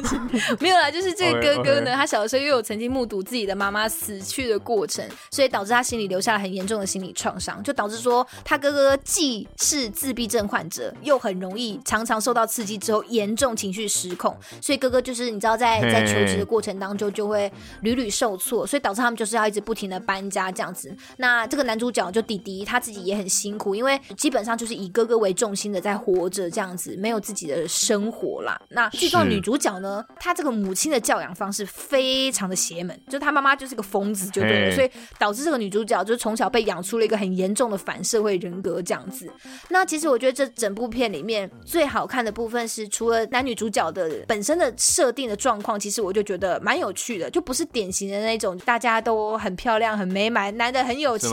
[0.59, 20.95] 没有啦，就是这个哥哥呢，他小的时候又有曾经目睹自己的妈妈死去的过程，所以导致他心里留下了很严重的心理创伤，就导致说他哥哥既是自闭症患者，又很容易常常受到刺激之后严重情绪失控，所以哥哥就是你知道在在求职的过程当中就会屡屡受挫，所以导致他们就是要一直不停的搬家这样子。
[21.17, 28.59] 那这个男主角就弟弟他自己也很辛苦，因为基本上就是以哥哥为重心的在活着这样子，没有自己的生活啦。
[28.69, 39.31] 那剧中女主角呢，她这个母亲的教养方式非常的邪门，就她妈妈就是个疯子就对了，所以导致这个女主角就从小被养出了一个很严重的反社会人格这样子。
[39.69, 51.29] 那其实我觉得这整部片里面最好看的部分是，除了男女主角的本身的设定的状况，其实我就觉得蛮有趣的，就不是典型的那种大家都很漂亮、很美满，男的很有钱，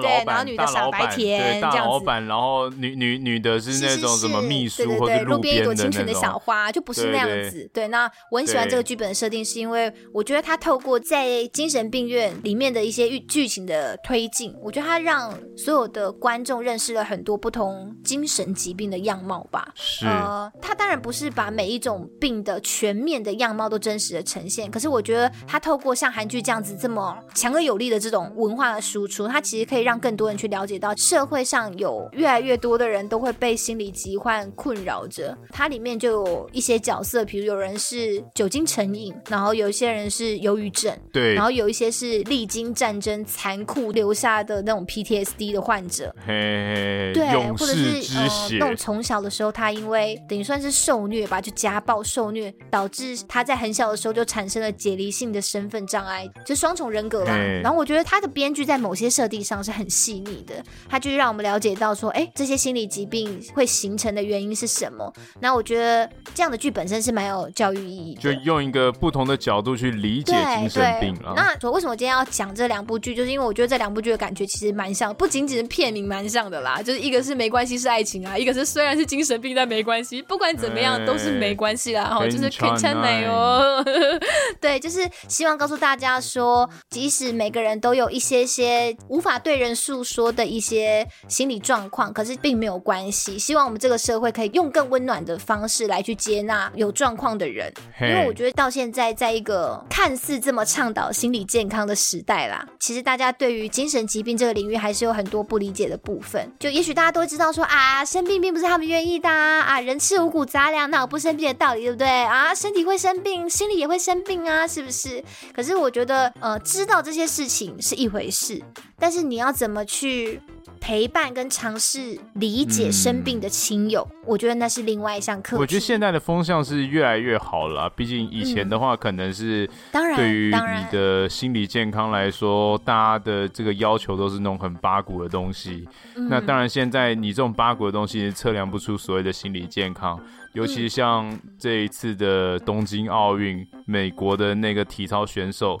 [0.00, 2.04] 对，然后女的傻白甜这样子。
[2.06, 7.68] 然后女女女的是那种什么秘书或者路边一朵清纯的小花，就不是那样子。
[7.72, 19.72] 对，对，那我很喜欢这个剧本的设定，是因为我觉得它透过在精神病院里面的一些剧情的推进，我觉得它让所有的观众认识了很多不同精神疾病的样貌吧。
[19.74, 35.36] 是，呃，他当然不是把每一种病的全面的样貌都真实的呈现，可是我觉得他透过像韩剧这样子这么强而有力的这种文化的输出，它其实可以让更多人去了解到社会上有越来越多的人都会被心理疾患困扰着。
[35.50, 57.36] 它里面就有一些角色，比如有人是酒精成瘾，然后有一些人是忧郁症，对，然后有一些是历经战争残酷留下的那种 PTSD 的患者，嘿嘿对，或者是呃，那种从小的时候他因为等于算是受虐吧，就家暴受虐，导致他在很小的时候就产生了解离性的身份障碍，就双重人格吧。
[57.62, 60.54] 然后我觉得他的编剧在某些设定上是很细腻的，
[60.88, 65.12] 他就是让我们了解到说，哎，这些心理疾病会形成的原因是什么？
[65.40, 71.32] 那我觉得这样的剧本身是蛮有教育意义，就用一个不同的角度去理解精神病了。
[71.36, 73.14] 那为什么今天要讲这两部剧？
[73.14, 82.06] 就是因为我觉得这两部剧的感觉其实蛮像，不仅仅是片名蛮像的啦，就是一个是没关系是爱情啊，一个是虽然是精神病但没关系，不管怎么样都是没关系啦。
[82.18, 83.84] 哈，就是可以称美哦。
[84.60, 93.38] 对，就是希望告诉大家说，即使每个人都有一些些无法对人诉说的一些心理状况，可是并没有关系。
[93.38, 97.51] 希望我们这个社会可以用更温暖的方式来去接纳有状况的人，
[98.00, 106.50] 因为我觉得到现在，在一个看似这么倡导心理健康的时代啦，其实大家对于精神疾病这个领域还是有很多不理解的部分。
[106.58, 112.54] 就也许大家都知道说啊，生病并不是他们愿意的啊，啊人吃五谷杂粮哪有不生病的道理，对不对啊？
[112.54, 115.22] 身体会生病，心理也会生病啊，是不是？
[115.54, 118.62] 可是我觉得，呃，知道这些事情是一回事，
[118.98, 120.40] 但是你要怎么去
[120.82, 125.62] 陪伴跟尝试理解生病的亲友，嗯，我觉得那是另外一项课题。
[125.62, 135.88] 我觉得现在的风向是越来越好了，毕竟以前的话，可能是当然对于你的心理健康来说，大家的这个要求都是那种很八股的东西。
[136.16, 140.20] 嗯，那当然，现在你这种八股的东西测量不出所谓的心理健康，
[140.52, 145.80] 尤其像这一次的东京奥运，美国的那个体操选手。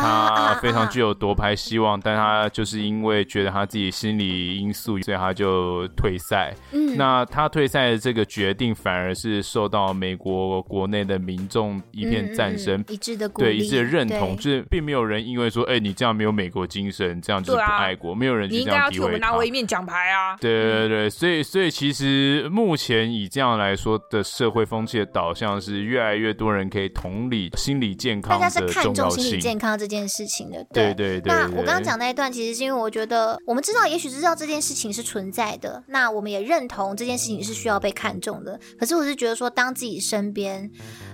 [0.00, 6.54] 他非常具有夺牌希望，但他就是因为觉得他自己心理因素，所以他就退赛。
[6.72, 18.80] 嗯，那他退赛的这个决定，反而是受到美国国内的民众一片赞声，一致的，对，一致的认同，就是并没有人因为说，哎，你这样没有美国精神，这样就是不爱国，没有人就这样诋毁他。
[18.80, 20.36] 你应该要替我们拿回一面奖牌啊！
[20.40, 29.40] 对对对，所以所以其实目前以这样来说的社会风气的导向是，越来越多人可以同理心理健康的重要性。
[29.84, 31.32] 这件事情的，对对对，对。
[31.32, 38.58] 那我刚刚讲那一段，其实是因为我觉得，我们知道，也许知道这件事情是存在的，那我们也认同这件事情是需要被看重的。
[38.78, 40.70] 可是，我是觉得说，当自己身边，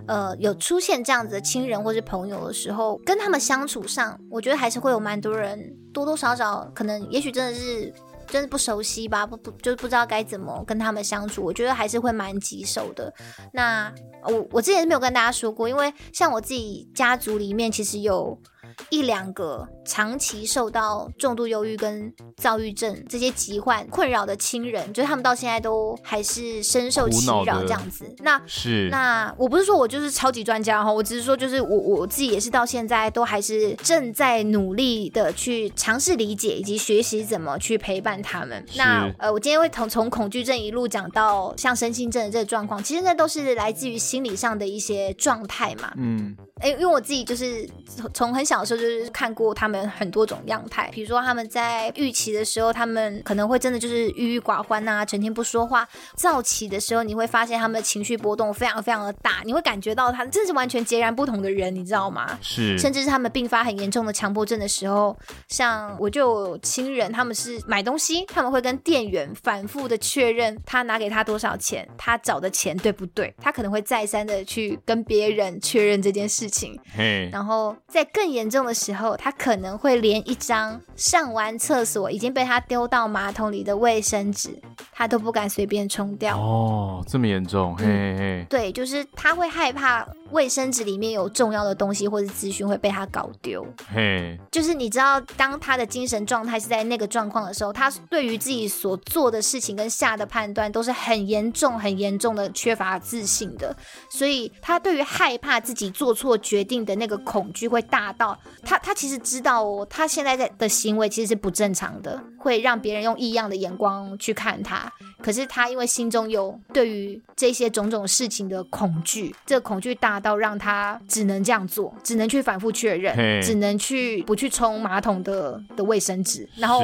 [0.07, 5.59] 呃，有出现这样子的亲人或是朋友的时候，跟他们相处上，我觉得还是会有蛮多人
[5.93, 7.93] 多多少少可能，也许真的是。
[8.33, 11.43] 真的不熟悉吧，不不就是不知道该怎么跟他们相处。
[11.43, 13.13] 我觉得还是会蛮棘手的。
[13.53, 13.93] 那
[14.23, 18.41] 我我之前是没有跟大家说过，因为像我自己家族里面其实有
[18.89, 28.13] 一两个长期受到重度忧郁跟躁郁症这些疾患困扰的亲人，就是他们到现在都还是深受其扰这样子。
[28.21, 38.65] 那是那我不是说我就是超级专家哈，我只是说就是我我自己也是到现在都还是正在努力的去尝试理解以及学习怎么去陪伴他们。
[38.77, 45.93] 那呃，我今天会从从恐惧症一路讲到像身心症的这个状况，其实那都是来自于心理上的一些状态嘛。
[45.97, 46.37] 嗯。
[46.61, 47.67] 哎，因为我自己就是
[48.13, 62.39] 从很小的时候就是看过他们很多种样态，比如说他们在预期的时候，他们可能会真的就是郁郁寡欢呐，整天不说话；躁起的时候，你会发现他们的情绪波动非常非常的大，你会感觉到他真的是完全截然不同的人，你知道吗？
[62.41, 65.17] 是，甚至是他们并发很严重的强迫症的时候，
[65.49, 76.79] 像我就有亲人，他们是买东西，他们会跟店员反复的确认他拿给他多少钱，他找的钱对不对，他可能会再三的去跟别人确认这件事情。
[76.97, 84.61] 嘿，然后在更严重的时候，他可能会连一张上完厕所已经被他丢到马桶里的卫生纸，
[84.93, 86.37] 他都不敢随便冲掉。
[86.37, 87.77] 哦，这么严重？
[87.77, 93.65] 嘿嘿，对，就是他会害怕卫生纸里面有重要的东西或者资讯会被他搞丢。
[93.95, 103.77] 嘿，就是你知道，当他的精神状态是在那个状况的时候，他对于自己所做的事情跟下的判断都是很严重、很严重的缺乏自信的，
[104.11, 106.31] 所以他对于害怕自己做错。
[106.41, 114.93] 决定的那个恐惧会大到他，他其实知道哦，他现在在的行为其实是不正常的，会让别人用异样的眼光去看他。
[115.23, 126.83] 可是他因为心中有对于这些种种事情的恐惧，这个恐惧大到让他只能这样做，只能去反复确认，只能去不去冲马桶的的卫生纸，然后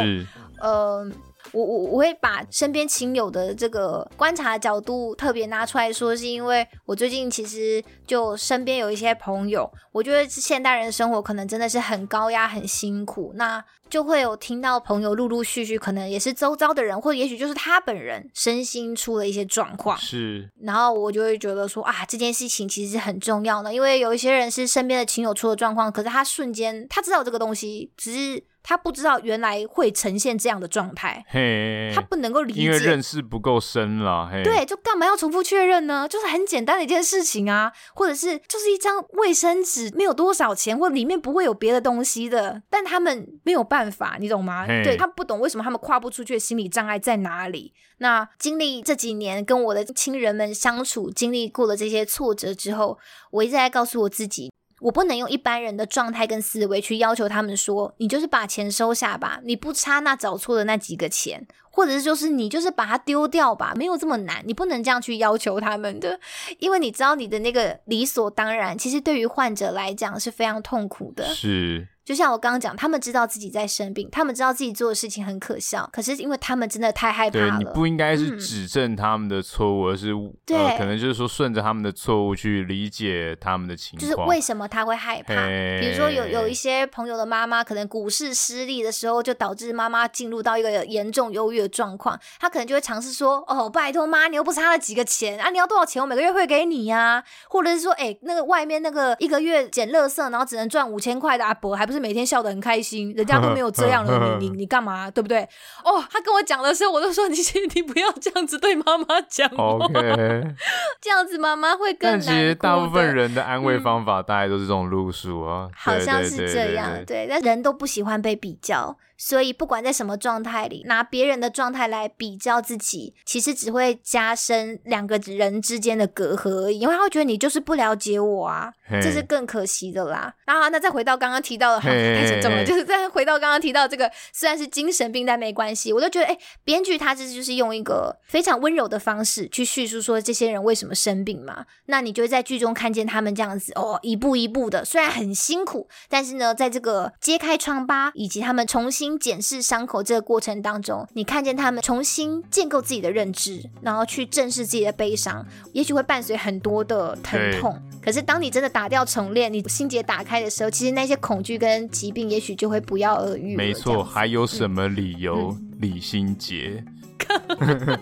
[0.61, 1.11] 呃。
[1.53, 28.45] 我我我会把身边亲友的这个观察角度特别拿出来说，是因为我最近其实就身边有一些朋友，我觉得现代人的生活可能真的是很高压、很辛苦，那就会有听到朋友陆陆续续，可能也是周遭的人，或者也许就是他本人身心出了一些状况，是，然后我就会觉得说啊，这件事情其实是很重要的，因为有一些人是身边的亲友出了状况，可是他瞬间他知道这个东西，只是。
[28.69, 36.09] 他不知道原来会呈现这样的状态，嘿，他不能够理解，因为认识不够深了，嘿，对，就干嘛要重复确认呢？
[36.09, 44.67] 就是很简单的一件事情啊，或者是就是一张卫生纸，没有多少钱，或里面不会有别的东西的，但他们没有办法，你懂吗？
[44.67, 47.73] 对，他不懂为什么他们跨不出去的心理障碍在哪里。
[47.99, 52.99] 那经历这几年跟我的亲人们相处，经历过了这些挫折之后，
[53.31, 54.53] 我一直在告诉我自己。
[54.81, 66.21] 我不能用一般人的状态跟思维去要求他们说，你就是把钱收下吧，你不差那找错的那几个钱，或者是就是你就是把它丢掉吧，没有这么难，你不能这样去要求他们的，
[66.59, 71.25] 因为你知道你的那个理所当然，其实对于患者来讲是非常痛苦的。
[71.35, 71.89] 是。
[72.07, 77.51] 就像我刚刚讲，他们知道自己在生病，他们知道自己做的事情很可笑，可是因为他们真的太害怕了。
[77.51, 80.13] 对，你不应该是指正他们的错误，嗯、而是
[80.47, 84.09] 对、呃，可能就是说顺着他们的错误去理解他们的情况。
[84.09, 85.35] 就是为什么他会害怕？
[85.81, 105.11] 比如说有有一些朋友的妈妈，可能股市失利的时候，就导致妈妈进入到一个严重忧郁的状况，他可能就会尝试说：“哦，拜托妈，你又不差了几个钱啊，你要多少钱，我每个月会给你呀、啊。”或者是说：“哎、欸，那个外面那个一个月捡垃圾，然后只能赚五千块的阿伯，还不是每天笑得很开。”心，人家都没有这样了，你 你你干嘛？
[105.11, 105.41] 对不对？
[105.83, 107.37] 哦，他跟我讲的时候，我都说你
[107.75, 110.55] 你不要这样子对妈妈讲话，Okay.
[111.01, 117.05] 这样子妈妈会更难其实大部分人的安慰方法，大概都是这种路数啊，好像是这样。
[117.05, 118.97] 对，但人都不喜欢被比较。
[119.19, 126.79] 所以，不管在什么状态里，拿别人的状态来比较自己，其实只会加深两个人之间的隔阂而已。
[126.79, 130.35] 因为他会觉得你就是不了解我啊这是更可惜的啦。
[130.45, 132.65] 然后，那再回到刚刚提到的，好，太沉重了。
[132.65, 135.93] 就是再回到刚刚提到这个，虽然是精神病，但没关系。
[135.93, 141.65] 我都觉得，哎，编剧他这就是用一个非常温柔的方式去叙述说这些人为什么生病嘛。
[141.87, 149.06] 那你就会在剧中看见他们这样子哦，一步一步的，虽然很辛苦，但是呢，在这个揭开疮疤以及他们重新。
[149.19, 157.79] 检视伤口这个过程当中，你看见他们重新建构自己的认知，然后去正视自己的悲伤，也许会伴随很多的疼痛。
[158.01, 163.57] 可是当你真的打掉重练，你心结打开的时候，其实那些恐惧跟疾病，也许就会不药而愈。
[163.57, 165.55] 没错，还有什么理由？
[165.79, 166.83] 李心洁。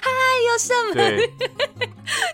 [0.00, 0.10] 还
[0.46, 1.04] 有什么。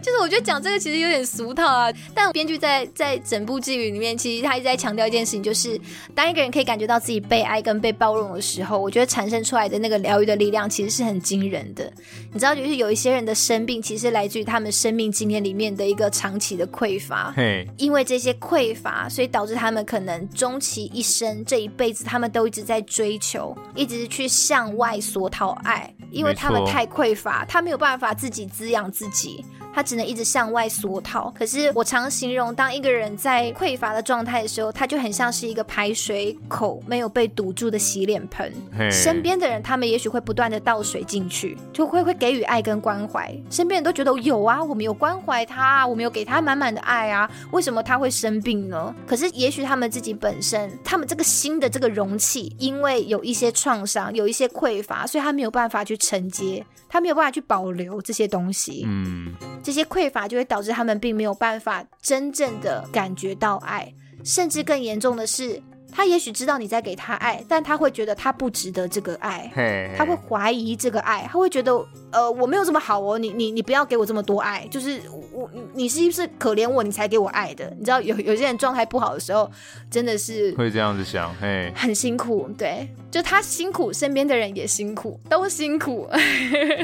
[0.05, 5.81] 就是我觉得讲这个其实有点俗套啊，但编剧在在整部剧里面，其实他一直在强调一件事情，就是
[6.15, 11.93] 当一个人可以感觉到自己被爱跟被包容的时候，我觉得产生出来的那个疗愈的力量其实是很惊人的。
[12.33, 17.33] 你知道，就是有一些人的生病，其实来自于他们生命经验里面的一个长期的匮乏。
[17.77, 29.45] 因为这些匮乏，所以导致他们可能终其一生这一辈子，他们都一直在追求，一直去向外索讨爱，因为他们太匮乏，他没有办法自己滋养自己。
[29.75, 31.33] 他只能一直向外索讨。
[31.37, 38.53] 可是我常形容，当一个人在匮乏的状态的时候，他就很像是一个排水口没有被堵住的洗脸盆。
[38.91, 43.35] 身边的人，他们也许会不断的倒水进去，就会会给予爱跟关怀。
[43.51, 48.95] 身边人都觉得有啊，我们有关怀他，我们有给他满满的爱啊，为什么他会生病呢？
[49.07, 58.85] 可是也许他们自己本身，他们这个新的这个容器，因为有一些创伤，有一些匮乏，所以他没有办法去承接，他没有办法去保留这些东西。
[58.87, 59.33] 嗯。
[59.65, 63.91] 这些匮乏就会导致他们并没有办法真正的感觉到爱，
[64.23, 65.61] 甚至更严重的是，
[65.97, 71.72] 他也许知道你在给他爱，但他会觉得他不值得这个爱，嘿嘿，他会怀疑这个爱，他会觉得，
[72.11, 75.01] 呃，我没有这么好哦，你你你不要给我这么多爱，就是
[75.32, 77.72] 我你是不是可怜我，你才给我爱的？
[77.78, 79.49] 你知道有有些人状态不好的时候，
[79.88, 86.09] 真的是会这样子想，嘿，很辛苦，对，就他辛苦，身边的人也辛苦，都辛苦，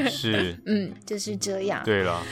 [0.09, 2.23] 是， 嗯，就是这样，对了。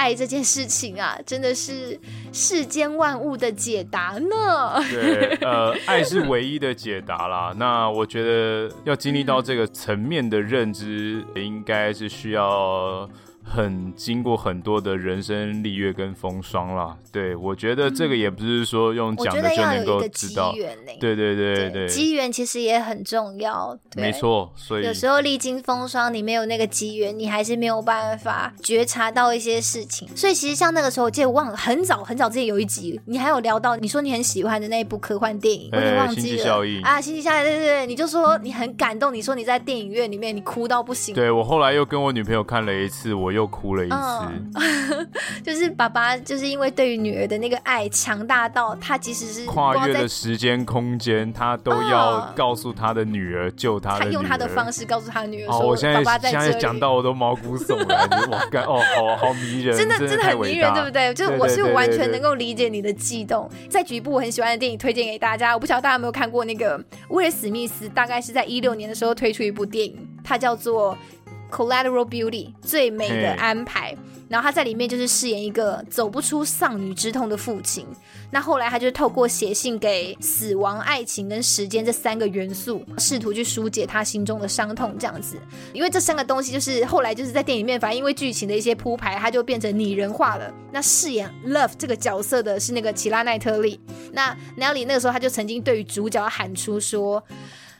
[0.00, 2.00] 爱这件事情啊，真的是
[2.32, 4.82] 世间万物的解答呢。
[4.90, 7.52] 对，呃， 爱是唯一的解答啦。
[7.58, 13.06] 那我觉得要经历到这个层面的认知，应该是需要。
[13.50, 20.54] 很经过很多的人生历月跟风霜啦，对，我觉得这个也不是说用讲的就能够知道。
[21.00, 23.76] 对对对对，机缘其实也很重要。
[23.96, 30.08] 没错，所以有时候历经风霜，你没有那个机缘，你还是没有办法觉察到一些事情。
[30.16, 36.44] 所以其实像那个时候，我记得忘了很早很早之前有一集，你还有聊到，你说你很喜欢的那一部科幻电影，我有点忘记了。
[36.84, 41.12] 啊，星际效应，对对对，你就说你很感动，你说你在电影院里面你哭到不行。
[41.12, 43.39] 对，我后来又跟我女朋友看了一次，我又。
[43.40, 45.10] 又哭了一次，嗯，
[45.42, 61.14] 就是爸爸就是因为对于女儿的那个爱强大到他即使是跨越了时间空间，他都要告诉他的女儿救他的女儿，他用他的方式告诉他女儿说：“哦，我现在爸爸在现在讲到我都毛骨悚然， 哇，干哦，好好迷人，真的真的很迷人，对不对？
[61.14, 63.48] 就是我是完全能够理解你的悸动。
[63.48, 66.78] 对对对对，再举一部我很喜欢的电影推荐给大家，我不晓得大家有没有看过那个
[67.08, 70.96] 威尔史密斯，大概是在一六年的时候推出一部电影，它叫做。
[71.50, 73.96] Collateral Beauty 最美的安排，
[74.28, 77.86] 然后他在里面就是饰演一个走不出丧女之痛的父亲。
[78.32, 84.94] 那后来他就透过写信给死亡、爱情跟时间这三个元素，试图去疏解他心中的伤痛。
[84.98, 85.36] 这样子，
[85.72, 90.52] 因为这三个东西就是后来就是在电影里面，反正因为剧情的一些铺排，他就变成拟人化了。
[90.70, 93.80] 那饰演 Love 这个角色的是那个奇拉奈特利。
[94.12, 97.20] 那 Nelly 那个时候他就曾经对于主角喊出说。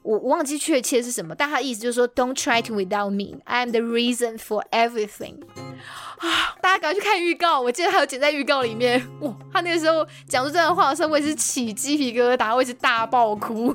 [0.03, 3.39] 我我忘记确切是什么，但他的意思就是说，Don't try to without me.
[3.45, 5.39] I am the reason for everything.
[6.18, 6.54] 啊！
[6.60, 9.00] 大家赶快去看预告，我记得还有剪在预告里面。
[9.20, 13.74] 哇，他那个时候讲出这段话的时候，我也是起鸡皮疙瘩，我也是大爆哭。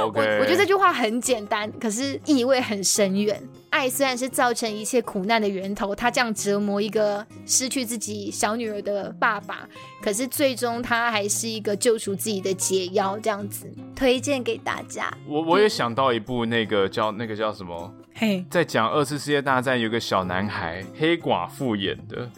[0.00, 3.42] 我我觉得这句话很简单，可是意味很深远。
[3.70, 9.68] 爱虽然是造成一切苦难的源头，他这样折磨一个失去自己小女儿的爸爸，
[10.00, 15.12] 可是最终他还是一个救赎自己的解药，这样子推荐给大家。
[15.26, 17.92] 我我也想到一部那个叫那个叫什么？
[18.14, 22.30] 嘿，hey, 在讲二次世界大战，有个小男孩，黑寡妇演的，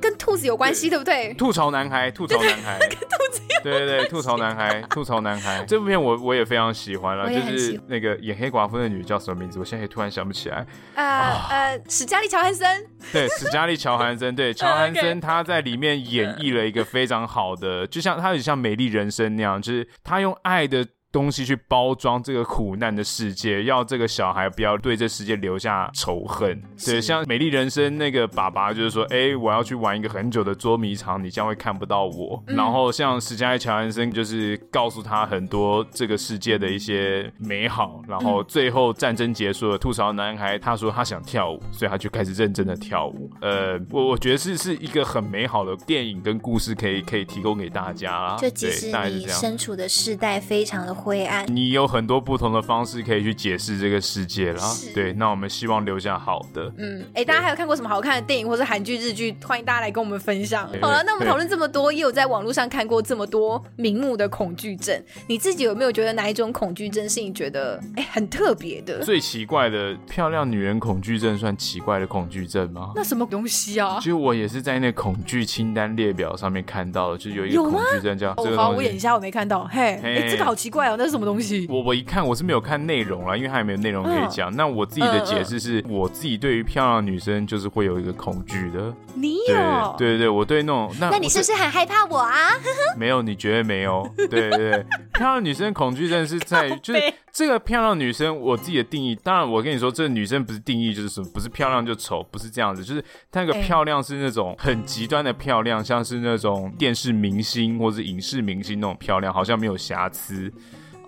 [0.00, 1.34] 跟兔子有关系，对，不对？
[1.34, 3.62] 吐槽男孩，吐槽男孩， 跟兔子有关系。
[3.62, 5.64] 对对对，吐槽男孩， 吐槽男孩。
[5.66, 9.58] 这部片我我也非常喜欢了，就是那个演黑寡妇的女叫什么名字？
[9.58, 10.66] 我现在也突然想不起来。
[10.94, 11.04] 呃
[11.50, 12.86] 呃，史嘉丽·乔韩森。
[13.12, 14.34] 对，史嘉丽·乔韩森。
[14.34, 20.86] 对， 乔韩森他在里面演绎了一个非常好的，就像他有点像《美丽人生》那样，就是他用爱的。
[21.14, 26.60] 东西去包装这个苦难的世界，要这个小孩不要对这世界留下仇恨。
[26.84, 32.42] 对，像《美丽人生》那个爸爸就是说，哎，我要去玩一个很久的捉迷藏，你将会看不到我。
[32.48, 38.02] 嗯、然后像史嘉丽·乔安森就是告诉他很多这个世界的一些美好。
[38.08, 43.30] 然后最后战争结束了，吐槽男孩他说他想跳舞，所以他就开始认真的跳舞。
[43.40, 48.36] 呃，我我觉得是是一个很美好的电影跟故事，可以可以提供给大家。
[48.36, 51.03] 就即使你身处的世代非常的。
[51.04, 51.44] 灰暗。
[51.54, 54.62] 你有很多不同的方式可以去解释这个世界啦。
[54.94, 56.72] 对，那我们希望留下好的。
[56.78, 59.36] 嗯，哎、欸，大家还有看过什么好看的电影或是韩剧、日剧？
[59.44, 60.66] 欢迎大家来跟我们分享。
[60.80, 64.98] 好了，那我们讨论这么多，也有在网络上看过这么多名目的恐惧症，
[65.28, 69.04] 你自己有没有觉得哪一种恐惧症是你觉得哎、欸、很特别的？
[69.04, 72.92] 最奇怪的漂亮女人恐惧症算奇怪的恐惧症吗？
[72.94, 73.98] 那什么东西啊？
[73.98, 78.56] 其实我也是在那恐惧清单列表上面看到的，就有一个恐惧症叫这个。
[78.56, 79.64] 好，我演一下，我没看到。
[79.70, 81.66] 嘿，哎、欸，这个好奇怪哦，那是什么东西？
[81.68, 84.52] 我我一看我是没有看内容啦，因为它也没有内容可以讲。
[84.52, 88.94] 嗯、那我自己的解释是、我自己对于漂亮女生就是会有一个恐惧的。
[89.14, 89.94] 你有？
[89.96, 92.50] 对对对，我对那种那那你是不是很害怕我啊？
[92.98, 94.08] 没有，你绝对没有。
[94.16, 97.00] 对对对，漂亮女生恐惧症是在于 就是
[97.32, 99.14] 这个漂亮女生，我自己的定义。
[99.14, 102.84] 当然，我跟你说，这个女生不是定义就是什么，不是漂亮就丑，不是这样子。
[102.84, 110.52] 就是那个漂亮是那种很极端的漂亮，像是那种电视明星或者影视明星那种漂亮，好像没有瑕疵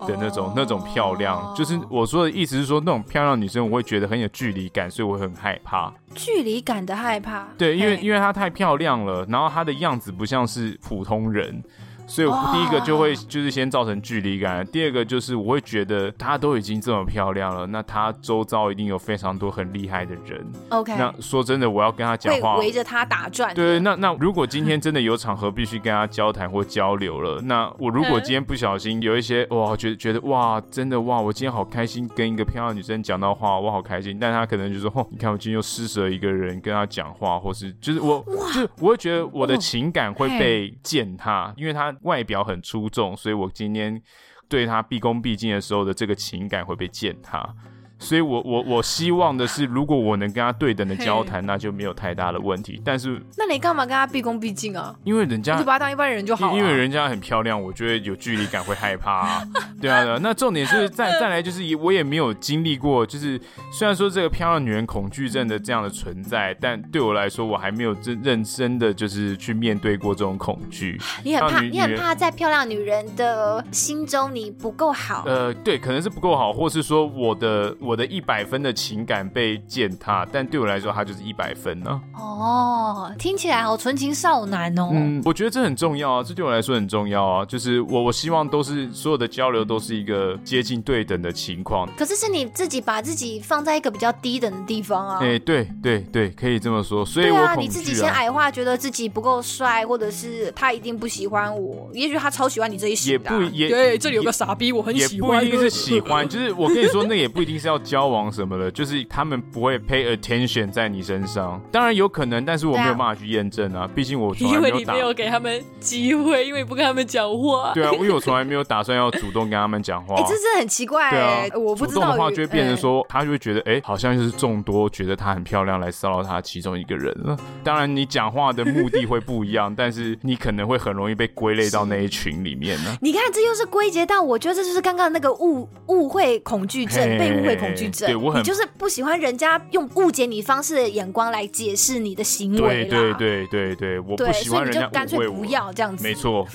[0.05, 0.53] 的那种、oh.
[0.55, 1.53] 那种漂亮。
[1.55, 5.93] 就是我说的意思是说，那种漂亮女生，我会觉得很有距离感，所以我很害怕。
[6.13, 7.47] 距离感的害怕。
[7.57, 11.63] 对，因为因为她太漂亮了，然后她的样子不像是普通人。
[12.07, 20.45] 所以第一个就会就是先造成距离感，第二个就是我会觉得她都已经这么漂亮了，那她周遭一定有非常多很厉害的人。
[20.69, 23.53] OK，那说真的，我要跟她讲话，围着她打转。
[23.53, 41.93] 对，那那如果今天真的有场合必须跟她交谈或交流了，那我如果今天不小心有一些哇，觉得觉得哇，真的哇，我今天好开心跟一个漂亮女生讲到话，我好开心，但她可能就说，哦，你看我今天又施舍一个人跟她讲话，或是就是我就是我会觉得我的情感会被践踏，因为她。
[42.01, 44.01] 外表很出众，所以我今天
[44.47, 47.55] 对他毕恭毕敬的时候的这个情感会被践踏。
[47.99, 52.79] 所以我，我我我希望的是，如果我能跟他对等的交谈，那就没有太大的问题。
[52.85, 54.95] 但是，那你干嘛跟他毕恭毕敬啊？
[55.03, 56.57] 因为人家就把他当一般人就好了。
[56.57, 59.43] 因为人家很漂亮，我觉得有距离感会害怕啊。
[59.81, 60.19] 对啊，对啊。
[60.21, 63.41] 那重点是再再来就是，我也没有经历过，就是
[63.71, 71.01] 虽然说这个漂亮女人恐惧症的这样的存在，但对我来说，我还没有真认真的就是去面对过这种恐惧。
[71.23, 75.23] 你很怕，你很怕在漂亮女人的心中你不够好。
[75.25, 77.75] 呃，对，可能是不够好，或是说我的。
[77.87, 82.19] 我的一百分的情感被践踏，但对我来说，他就是一百分呢、啊。
[82.19, 84.89] 哦，听起来好纯情少男哦。
[84.91, 87.45] 嗯，我觉得这很重要啊，这对我来说很重要啊。
[87.45, 91.87] 就是我，我希望都是所有的交流都是一个接近对等的情况。
[91.95, 95.19] 可是是你自己把自己放在一个比较低等的地方啊。
[95.21, 97.05] 哎、欸，对对对，可以这么说。
[97.05, 101.89] 所以我、啊，我你自己先矮化，觉得自己不够帅，或者是他一定不喜欢我。
[101.93, 103.33] 也许他超喜欢你这一型的、啊。
[103.33, 105.43] 也不也对，这里有个傻逼，我很喜欢。
[105.43, 108.27] 也不一定是喜欢，就是我跟你说，那也不一定是要交往。
[108.31, 113.89] 什么的，就是他们不会 pay attention 在你身上，当然有可能，但是我没有办法去验证啊。
[113.95, 117.71] 毕竟我从来没有打，因为你没有给他们机会，因为不跟他们讲话。
[117.73, 120.15] 对啊，因为我从来 没有打算要主动跟他们讲话。
[120.15, 121.11] 哎、欸，这真的很奇怪、欸。
[121.11, 122.01] 对啊，我不知道。
[122.01, 127.37] 主动的话就会变成说，欸、他就会觉得，哎、欸，好像就是众多觉得她很漂亮来骚扰他其中一个人了。
[127.63, 132.97] 当然，你讲话的目的会不一样， 但是你可能会很容易被归类到那一群里面呢。
[133.01, 138.07] 你看，这又是归结到，我觉得这就是刚刚那个误误会恐惧症，被误会恐惧症。
[138.07, 142.85] 对，我很，你就是不喜欢人家用误解你方式的眼光来解释你的行为。
[142.85, 144.87] 对对对对对，我不喜欢人家。
[144.87, 146.03] 干脆不要这样子。
[146.03, 146.47] 没错，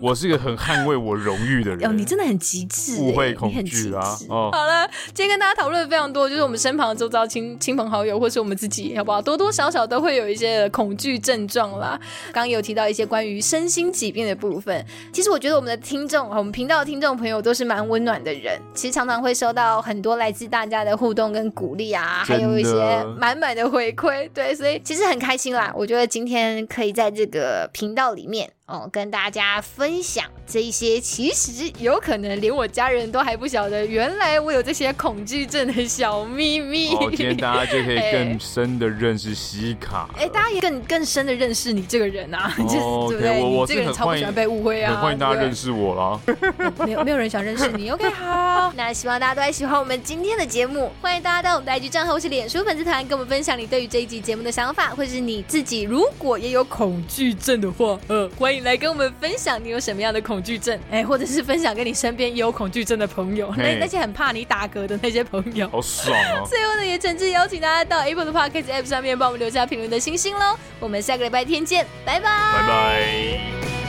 [0.00, 1.88] 我是一个很捍卫我荣誉的人。
[1.88, 4.16] 哦，你真的很极致，误会恐惧啊！
[4.28, 9.20] 哦，好了，今天跟大家讨论的非常多，就是我们身旁的周遭亲亲朋好友，或是我们自己，好不好？
[9.20, 11.98] 多多少少都会有一些恐惧症状啦。
[12.26, 14.84] 刚刚有提到一些关于身心疾病的部分。
[15.12, 18.60] 其实我觉得我们的听众，我们频道的听众朋友都是蛮温暖的人。
[18.74, 21.28] 其实常常会收到很多来自大家的互动。
[21.28, 25.70] 跟鼓励啊，还有一些满满的回馈，对，所以其实很开心啦。
[25.76, 28.50] 我觉得今天可以在这个频道里面。
[28.68, 36.94] 哦，跟大家分享这一些，其实有可能连我家人都还不晓得，原来我有这些恐惧症的小秘密。
[36.94, 40.10] 哦，今天大家就可以 更深的认识西卡。
[40.18, 42.78] 哎，大家也更更深的认识你这个人啊，就是
[43.08, 43.40] 对不对？
[43.40, 46.20] 我我这个人超不喜欢被误会啊，欢迎大家认识我啦。
[46.84, 48.06] 没有没有人想认识你，OK？
[48.10, 58.57] 好，那希望大家都还喜欢我们今天的节目，欢迎大家到我们的 IG 账号或是脸书粉丝团，跟我们分享你对于这一集节目的想法，或是你自己如果也有恐惧症的话，呃，欢迎。
[58.64, 66.46] 来跟我们分享你有什么样的恐惧症，哎，或者是分享跟你身边也有恐惧症的朋友，那那些很怕你打嗝的那些朋友，好爽哦！
[66.48, 70.58] 最后呢，也诚挚邀请大家到 Apple 的 Podcast App 上面帮我们留下评论的星星喽。
[70.80, 73.87] 我们下个礼拜天见，拜拜，拜拜。